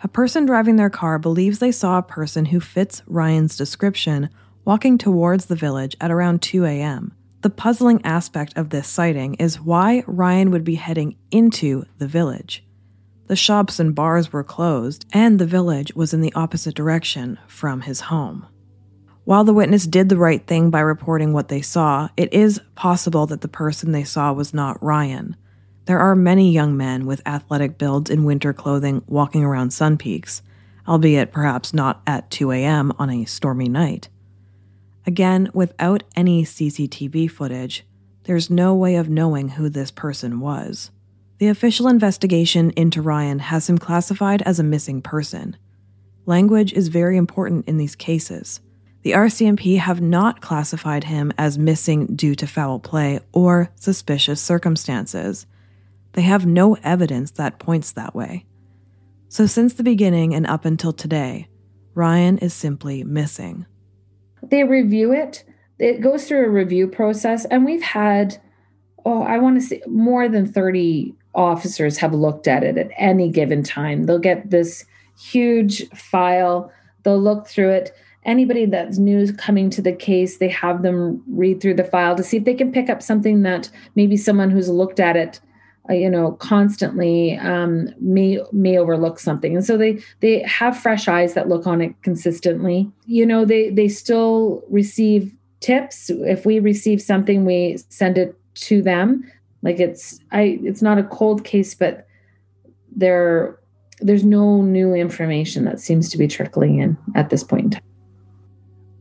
[0.03, 4.29] A person driving their car believes they saw a person who fits Ryan's description
[4.67, 7.15] walking towards the village at around 2 a.m.
[7.41, 12.63] The puzzling aspect of this sighting is why Ryan would be heading into the village.
[13.29, 17.83] The shops and bars were closed, and the village was in the opposite direction from
[17.83, 18.47] his home.
[19.31, 23.27] While the witness did the right thing by reporting what they saw, it is possible
[23.27, 25.37] that the person they saw was not Ryan.
[25.85, 30.43] There are many young men with athletic builds in winter clothing walking around Sun Peaks,
[30.89, 32.91] albeit perhaps not at 2 a.m.
[32.99, 34.09] on a stormy night.
[35.07, 37.87] Again, without any CCTV footage,
[38.25, 40.91] there's no way of knowing who this person was.
[41.39, 45.57] The official investigation into Ryan has him classified as a missing person.
[46.27, 48.61] Language is very important in these cases.
[49.03, 55.47] The RCMP have not classified him as missing due to foul play or suspicious circumstances.
[56.13, 58.45] They have no evidence that points that way.
[59.29, 61.49] So, since the beginning and up until today,
[61.95, 63.65] Ryan is simply missing.
[64.43, 65.45] They review it,
[65.79, 68.39] it goes through a review process, and we've had,
[69.07, 73.31] oh, I want to say more than 30 officers have looked at it at any
[73.31, 74.05] given time.
[74.05, 74.85] They'll get this
[75.19, 76.71] huge file,
[77.03, 81.61] they'll look through it anybody that's new coming to the case, they have them read
[81.61, 84.69] through the file to see if they can pick up something that maybe someone who's
[84.69, 85.41] looked at it,
[85.89, 89.57] uh, you know, constantly um, may may overlook something.
[89.57, 92.91] And so they they have fresh eyes that look on it consistently.
[93.07, 96.11] You know, they they still receive tips.
[96.11, 99.31] If we receive something, we send it to them.
[99.63, 102.07] Like it's I it's not a cold case, but
[102.95, 103.59] there
[104.03, 107.79] there's no new information that seems to be trickling in at this point.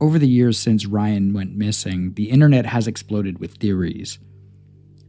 [0.01, 4.17] Over the years since Ryan went missing, the internet has exploded with theories.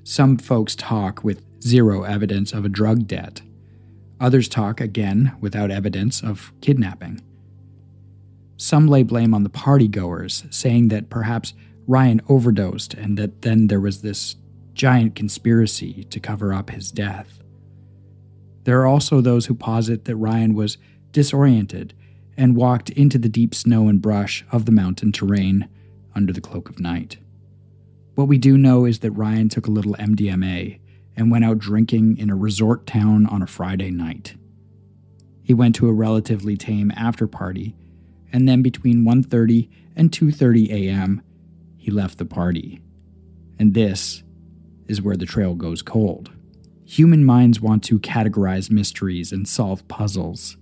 [0.02, 3.42] Some folks talk with zero evidence of a drug debt.
[4.20, 7.20] Others talk, again, without evidence of kidnapping.
[8.56, 11.54] Some lay blame on the partygoers, saying that perhaps
[11.86, 14.36] Ryan overdosed and that then there was this
[14.74, 17.40] giant conspiracy to cover up his death.
[18.64, 20.78] There are also those who posit that Ryan was
[21.12, 21.94] disoriented
[22.40, 25.68] and walked into the deep snow and brush of the mountain terrain
[26.14, 27.18] under the cloak of night.
[28.14, 30.80] What we do know is that Ryan took a little MDMA
[31.14, 34.36] and went out drinking in a resort town on a Friday night.
[35.42, 37.76] He went to a relatively tame after party,
[38.32, 41.20] and then between 1:30 and 2:30 a.m.,
[41.76, 42.80] he left the party.
[43.58, 44.22] And this
[44.88, 46.30] is where the trail goes cold.
[46.86, 50.56] Human minds want to categorize mysteries and solve puzzles.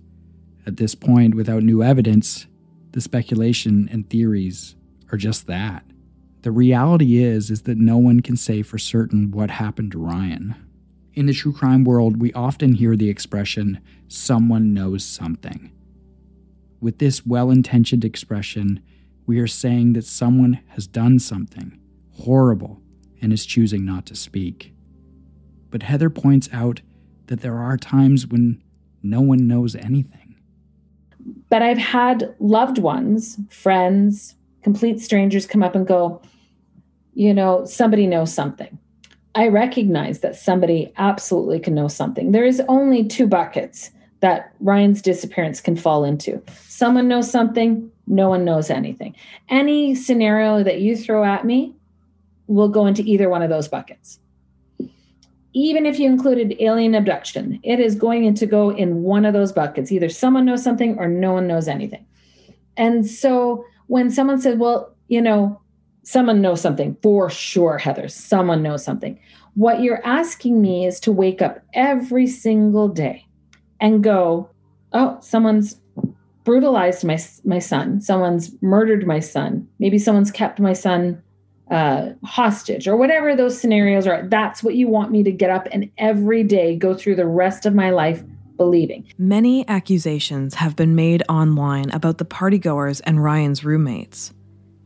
[0.65, 2.47] At this point, without new evidence,
[2.91, 4.75] the speculation and theories
[5.11, 5.83] are just that.
[6.41, 10.55] The reality is is that no one can say for certain what happened to Ryan.
[11.13, 15.71] In the true crime world, we often hear the expression someone knows something.
[16.79, 18.81] With this well-intentioned expression,
[19.25, 21.77] we are saying that someone has done something
[22.11, 22.81] horrible
[23.21, 24.73] and is choosing not to speak.
[25.69, 26.81] But Heather points out
[27.27, 28.63] that there are times when
[29.03, 30.18] no one knows anything.
[31.49, 36.21] But I've had loved ones, friends, complete strangers come up and go,
[37.13, 38.77] you know, somebody knows something.
[39.35, 42.31] I recognize that somebody absolutely can know something.
[42.31, 43.91] There is only two buckets
[44.21, 46.41] that Ryan's disappearance can fall into.
[46.67, 49.15] Someone knows something, no one knows anything.
[49.47, 51.73] Any scenario that you throw at me
[52.47, 54.19] will go into either one of those buckets
[55.53, 59.51] even if you included alien abduction, it is going to go in one of those
[59.51, 59.91] buckets.
[59.91, 62.05] Either someone knows something or no one knows anything.
[62.77, 65.59] And so when someone said, well, you know,
[66.03, 69.19] someone knows something for sure, Heather, someone knows something.
[69.55, 73.25] What you're asking me is to wake up every single day
[73.81, 74.49] and go,
[74.93, 75.79] oh, someone's
[76.43, 78.01] brutalized my, my son.
[78.01, 79.67] Someone's murdered my son.
[79.79, 81.21] Maybe someone's kept my son
[81.69, 84.27] uh, hostage or whatever those scenarios are.
[84.27, 87.65] That's what you want me to get up and every day go through the rest
[87.65, 88.23] of my life
[88.57, 89.07] believing.
[89.17, 94.33] Many accusations have been made online about the partygoers and Ryan's roommates.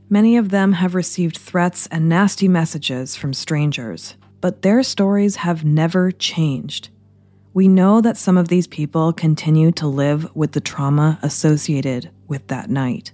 [0.10, 5.66] Many of them have received threats and nasty messages from strangers, but their stories have
[5.66, 6.90] never changed.
[7.54, 12.48] We know that some of these people continue to live with the trauma associated with
[12.48, 13.14] that night.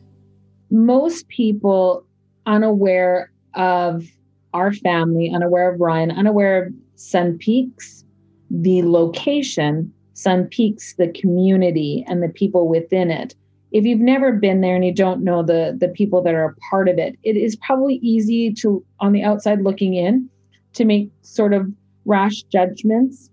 [0.72, 2.06] Most people
[2.46, 4.06] unaware of
[4.54, 8.04] our family, unaware of Ryan, unaware of Sun Peaks,
[8.50, 13.36] the location, Sun Peaks, the community, and the people within it.
[13.72, 16.56] If you've never been there and you don't know the the people that are a
[16.70, 20.28] part of it, it is probably easy to on the outside looking in
[20.74, 21.68] to make sort of
[22.06, 23.30] rash judgments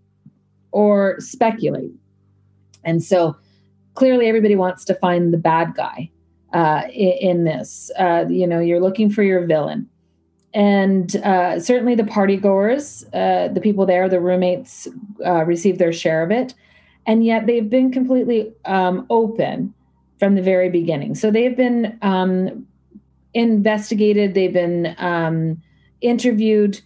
[0.72, 1.92] or speculate.
[2.84, 3.36] And so
[3.94, 6.10] clearly everybody wants to find the bad guy
[6.52, 7.90] uh, in, in, this.
[7.98, 9.88] Uh, you know, you're looking for your villain
[10.56, 14.88] and uh, certainly the party goers, uh, the people there, the roommates,
[15.24, 16.54] uh, receive their share of it,
[17.06, 19.74] and yet they've been completely um, open
[20.18, 21.14] from the very beginning.
[21.14, 22.66] So they've been um,
[23.34, 25.62] investigated, they've been um,
[26.00, 26.80] interviewed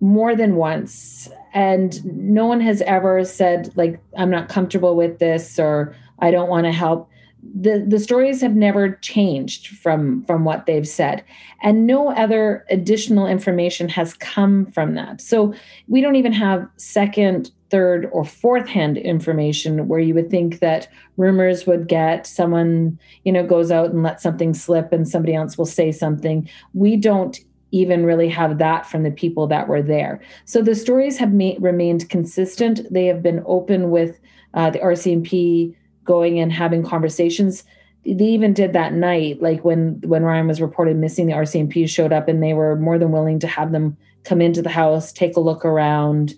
[0.00, 5.58] more than once, and no one has ever said like, "I'm not comfortable with this"
[5.58, 7.08] or "I don't want to help."
[7.52, 11.24] The the stories have never changed from from what they've said.
[11.62, 15.20] And no other additional information has come from that.
[15.20, 15.54] So
[15.88, 20.88] we don't even have second third or fourth hand information where you would think that
[21.16, 25.58] rumors would get someone you know goes out and lets something slip and somebody else
[25.58, 26.48] will say something.
[26.72, 27.38] We don't
[27.72, 30.20] even really have that from the people that were there.
[30.44, 32.80] So the stories have ma- remained consistent.
[32.92, 34.20] They have been open with
[34.54, 35.74] uh, the rcmp
[36.04, 37.64] going and having conversations.
[38.04, 42.12] They even did that night like when when ryan was reported missing the rcmp showed
[42.12, 45.36] up and they were more than willing to have them come into the house take
[45.36, 46.34] a look around.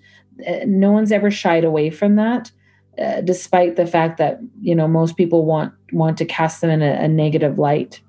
[0.47, 2.51] Uh, no one's ever shied away from that
[2.99, 6.83] uh, despite the fact that you know most people want want to cast them in
[6.83, 8.01] a, a negative light.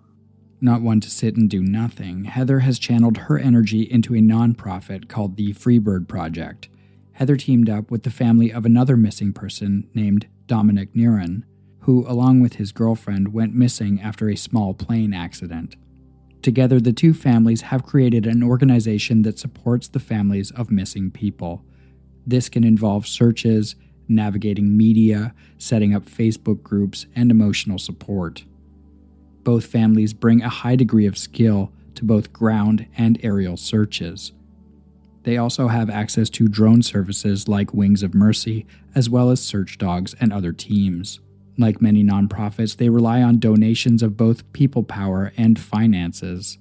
[0.60, 5.08] Not one to sit and do nothing, Heather has channeled her energy into a nonprofit
[5.08, 6.68] called the Freebird Project.
[7.14, 11.43] Heather teamed up with the family of another missing person named Dominic Neron,
[11.81, 15.75] who, along with his girlfriend, went missing after a small plane accident.
[16.41, 21.63] Together, the two families have created an organization that supports the families of missing people.
[22.25, 23.75] This can involve searches,
[24.07, 28.45] navigating media, setting up Facebook groups, and emotional support.
[29.43, 34.31] Both families bring a high degree of skill to both ground and aerial searches.
[35.28, 38.65] They also have access to drone services like Wings of Mercy,
[38.95, 41.19] as well as search dogs and other teams.
[41.57, 46.59] Like many nonprofits, they rely on donations of both people power and finances.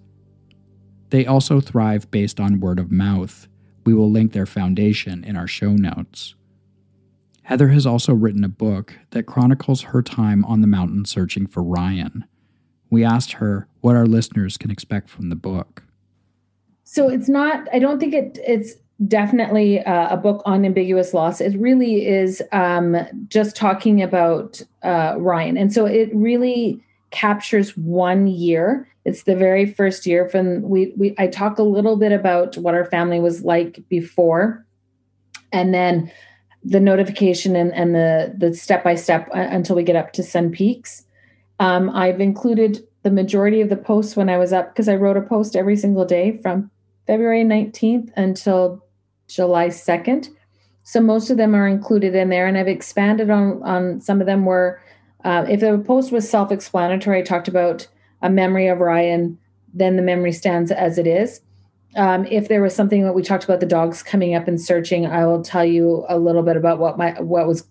[1.10, 3.46] They also thrive based on word of mouth.
[3.84, 6.34] We will link their foundation in our show notes.
[7.44, 11.62] Heather has also written a book that chronicles her time on the mountain searching for
[11.62, 12.24] Ryan.
[12.90, 15.85] We asked her what our listeners can expect from the book
[16.88, 18.76] so it's not i don't think it it's
[19.06, 21.40] definitely uh, a book on ambiguous loss.
[21.40, 22.96] It really is um,
[23.28, 25.56] just talking about uh, ryan.
[25.56, 28.88] And so it really captures one year.
[29.04, 32.74] It's the very first year from we, we i talk a little bit about what
[32.74, 34.64] our family was like before.
[35.52, 36.10] And then
[36.64, 40.50] the notification and, and the the step by step until we get up to sun
[40.50, 41.04] peaks.
[41.60, 45.16] Um, i've included the majority of the posts when i was up because i wrote
[45.16, 46.70] a post every single day from
[47.06, 48.84] February 19th until
[49.28, 50.28] July 2nd.
[50.82, 54.26] So most of them are included in there, and I've expanded on on some of
[54.26, 54.44] them.
[54.44, 54.80] Where
[55.24, 57.88] uh, if the post was self-explanatory, I talked about
[58.22, 59.36] a memory of Ryan,
[59.74, 61.40] then the memory stands as it is.
[61.96, 65.06] Um, if there was something that we talked about the dogs coming up and searching,
[65.06, 67.66] I will tell you a little bit about what my what was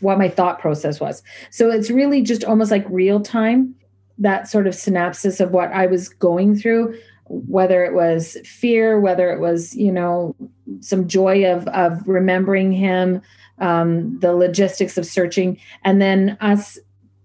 [0.00, 1.22] what my thought process was.
[1.50, 3.76] So it's really just almost like real time
[4.18, 6.98] that sort of synopsis of what I was going through
[7.32, 10.36] whether it was fear, whether it was, you know,
[10.80, 13.22] some joy of, of remembering him,
[13.58, 16.78] um, the logistics of searching, and then us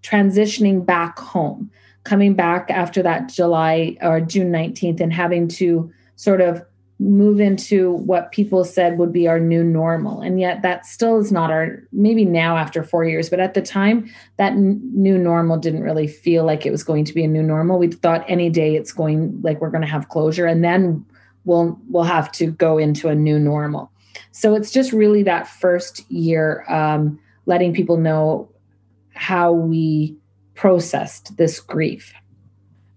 [0.04, 1.70] transitioning back home,
[2.06, 6.64] coming back after that July or June 19th and having to sort of
[7.00, 10.20] move into what people said would be our new normal.
[10.20, 13.62] And yet that still is not our maybe now after 4 years but at the
[13.62, 17.28] time that n- new normal didn't really feel like it was going to be a
[17.28, 17.78] new normal.
[17.78, 21.06] We thought any day it's going like we're going to have closure and then
[21.46, 23.92] we'll we'll have to go into a new normal.
[24.32, 28.50] So it's just really that first year um, letting people know
[29.14, 30.16] how we
[30.56, 32.14] processed this grief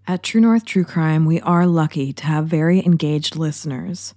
[0.07, 4.15] at True North True Crime, we are lucky to have very engaged listeners.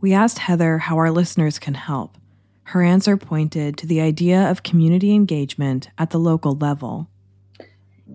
[0.00, 2.16] We asked Heather how our listeners can help.
[2.64, 7.08] Her answer pointed to the idea of community engagement at the local level.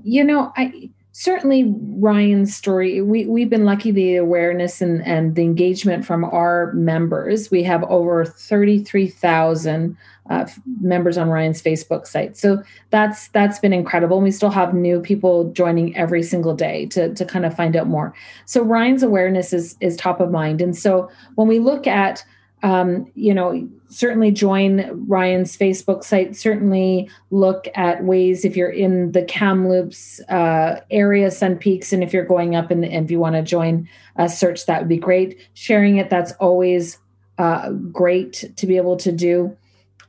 [0.03, 0.89] You know, I
[1.19, 6.71] certainly Ryan's story, we, we've been lucky the awareness and, and the engagement from our
[6.73, 7.49] members.
[7.49, 9.97] We have over 33,000
[10.29, 10.47] uh,
[10.79, 12.37] members on Ryan's Facebook site.
[12.37, 12.61] So
[12.91, 14.21] that's that's been incredible.
[14.21, 17.87] We still have new people joining every single day to, to kind of find out
[17.87, 18.13] more.
[18.45, 20.61] So Ryan's awareness is is top of mind.
[20.61, 22.23] And so when we look at
[22.63, 26.35] um, you know, certainly join Ryan's Facebook site.
[26.35, 32.13] Certainly look at ways if you're in the Kamloops uh, area, Sun Peaks, and if
[32.13, 35.39] you're going up and, if you want to join a search, that would be great.
[35.53, 36.97] Sharing it, that's always
[37.37, 39.55] uh, great to be able to do.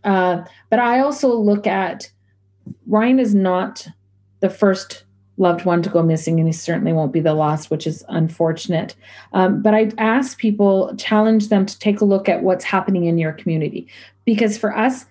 [0.04, 2.10] Uh, but I also look at
[2.86, 3.86] Ryan is not
[4.40, 5.04] the first
[5.39, 8.94] loved one to go missing, and he certainly won't be the last, which is unfortunate.
[9.32, 13.19] Um, but I ask people, challenge them to take a look at what's happening in
[13.19, 13.86] your community.
[14.24, 15.06] Because for us,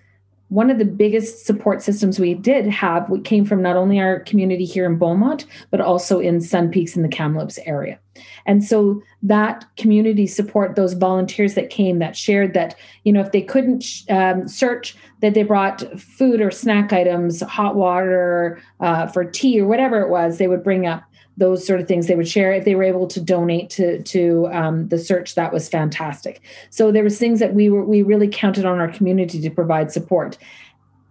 [0.48, 4.64] one of the biggest support systems we did have came from not only our community
[4.64, 7.98] here in Beaumont, but also in Sun Peaks in the Kamloops area.
[8.46, 13.32] And so that community support, those volunteers that came that shared that, you know, if
[13.32, 19.24] they couldn't um, search, that they brought food or snack items, hot water uh, for
[19.24, 21.02] tea or whatever it was, they would bring up
[21.38, 24.48] those sort of things they would share if they were able to donate to to
[24.52, 26.42] um, the search that was fantastic.
[26.70, 29.92] So there was things that we were we really counted on our community to provide
[29.92, 30.36] support.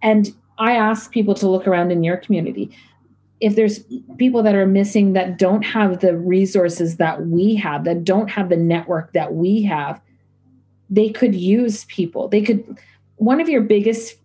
[0.02, 2.70] And i ask people to look around in your community.
[3.40, 3.80] If there's
[4.18, 8.48] people that are missing that don't have the resources that we have that don't have
[8.48, 10.00] the network that we have
[10.90, 12.28] they could use people.
[12.28, 12.78] They could
[13.16, 14.16] one of your biggest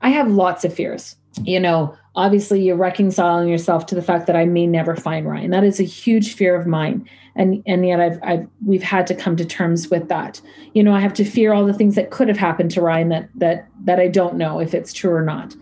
[0.00, 4.36] i have lots of fears you know obviously you're reconciling yourself to the fact that
[4.36, 5.50] i may never find ryan.
[5.50, 7.08] That is a huge fear of mine.
[7.34, 10.40] And and yet i've i've we've had to come to terms with that.
[10.74, 13.08] You know i have to fear all the things that could have happened to ryan
[13.08, 15.54] that that that i don't know if it's true or not.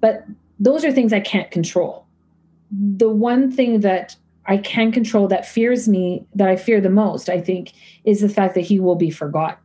[0.00, 0.24] But
[0.58, 2.06] those are things i can't control.
[2.70, 4.16] The one thing that
[4.48, 7.74] I can control that fears me, that I fear the most, I think,
[8.04, 9.58] is the fact that he will be forgotten.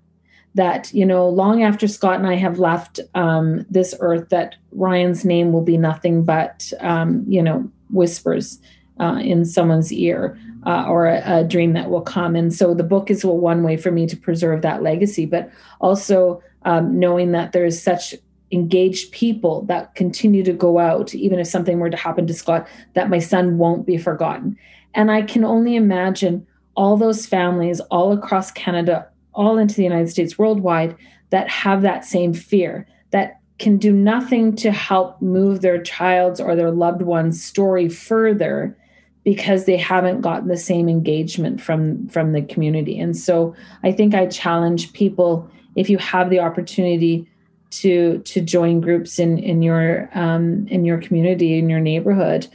[0.56, 5.26] That, you know, long after Scott and I have left um, this earth, that Ryan's
[5.26, 8.60] name will be nothing but, um, you know, whispers
[9.00, 12.36] uh, in someone's ear uh, or a, a, dream that will come.
[12.36, 15.52] And so the book is one way for me to preserve that legacy, but
[15.82, 18.14] also um, knowing that there is such
[18.52, 22.68] engaged people that continue to go out, even if something were to happen to Scott,
[22.94, 24.58] that my son won't be forgotten.
[24.94, 30.10] And I can only imagine all those families all across Canada, all into the United
[30.10, 30.96] States, worldwide,
[31.30, 36.56] that have that same fear, that can do nothing to help move their child's or
[36.56, 38.78] their loved one's story further
[39.24, 43.00] because they haven't gotten the same engagement from from the community.
[43.00, 47.28] And so i think i challenge people if you have the opportunity
[47.72, 52.48] to to join groups in in your um, in your community in your neighborhood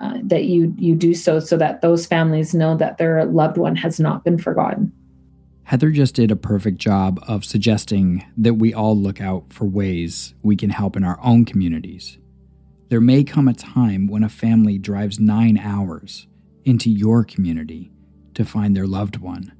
[0.00, 3.76] uh, that you you do so so that those families know that their loved one
[3.76, 4.92] has not been forgotten
[5.64, 10.34] Heather just did a perfect job of suggesting that we all look out for ways
[10.42, 12.18] we can help in our own communities.
[12.90, 16.26] There may come a time when a family drives nine hours
[16.64, 17.90] into your community
[18.34, 19.52] to find their loved one.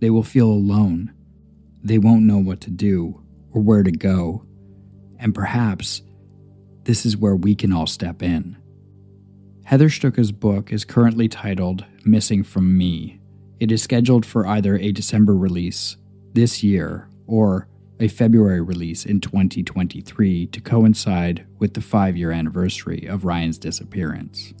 [0.00, 1.12] They will feel alone.
[1.82, 4.44] They won't know what to do or where to go.
[5.18, 6.02] And perhaps
[6.84, 8.56] this is where we can all step in.
[9.64, 13.20] Heather Shtuka's book is currently titled Missing from Me.
[13.58, 15.96] It is scheduled for either a December release
[16.34, 17.68] this year or
[17.98, 24.52] a February release in 2023 to coincide with the five year anniversary of Ryan's disappearance.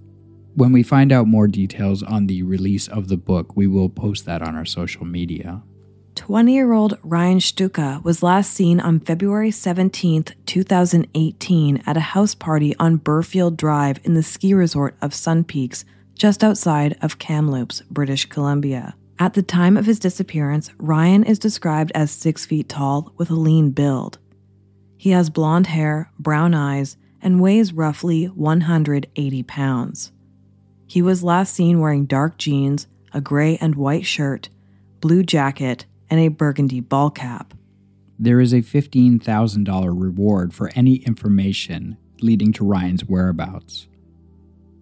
[0.54, 4.24] When we find out more details on the release of the book, we will post
[4.24, 5.62] that on our social media.
[6.14, 12.34] 20 year old Ryan Shtuka was last seen on February 17, 2018, at a house
[12.34, 15.84] party on Burfield Drive in the ski resort of Sun Peaks,
[16.16, 18.96] just outside of Kamloops, British Columbia.
[19.18, 23.34] At the time of his disappearance, Ryan is described as six feet tall with a
[23.34, 24.18] lean build.
[24.96, 30.12] He has blonde hair, brown eyes, and weighs roughly 180 pounds.
[30.86, 34.48] He was last seen wearing dark jeans, a gray and white shirt,
[35.00, 37.54] blue jacket, and a burgundy ball cap.
[38.18, 43.88] There is a $15,000 reward for any information leading to Ryan's whereabouts.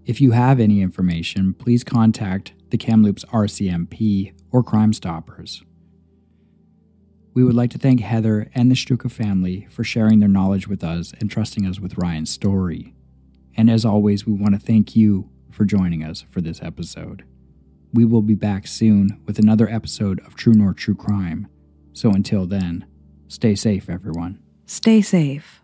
[0.06, 5.62] If you have any information, please contact the Kamloops RCMP or Crime Stoppers.
[7.32, 10.84] We would like to thank Heather and the Shtuka family for sharing their knowledge with
[10.84, 12.94] us and trusting us with Ryan's story.
[13.56, 17.24] And as always, we want to thank you for joining us for this episode.
[17.94, 21.48] We will be back soon with another episode of True North True Crime.
[21.94, 22.84] So until then,
[23.28, 24.42] stay safe, everyone.
[24.66, 25.63] Stay safe.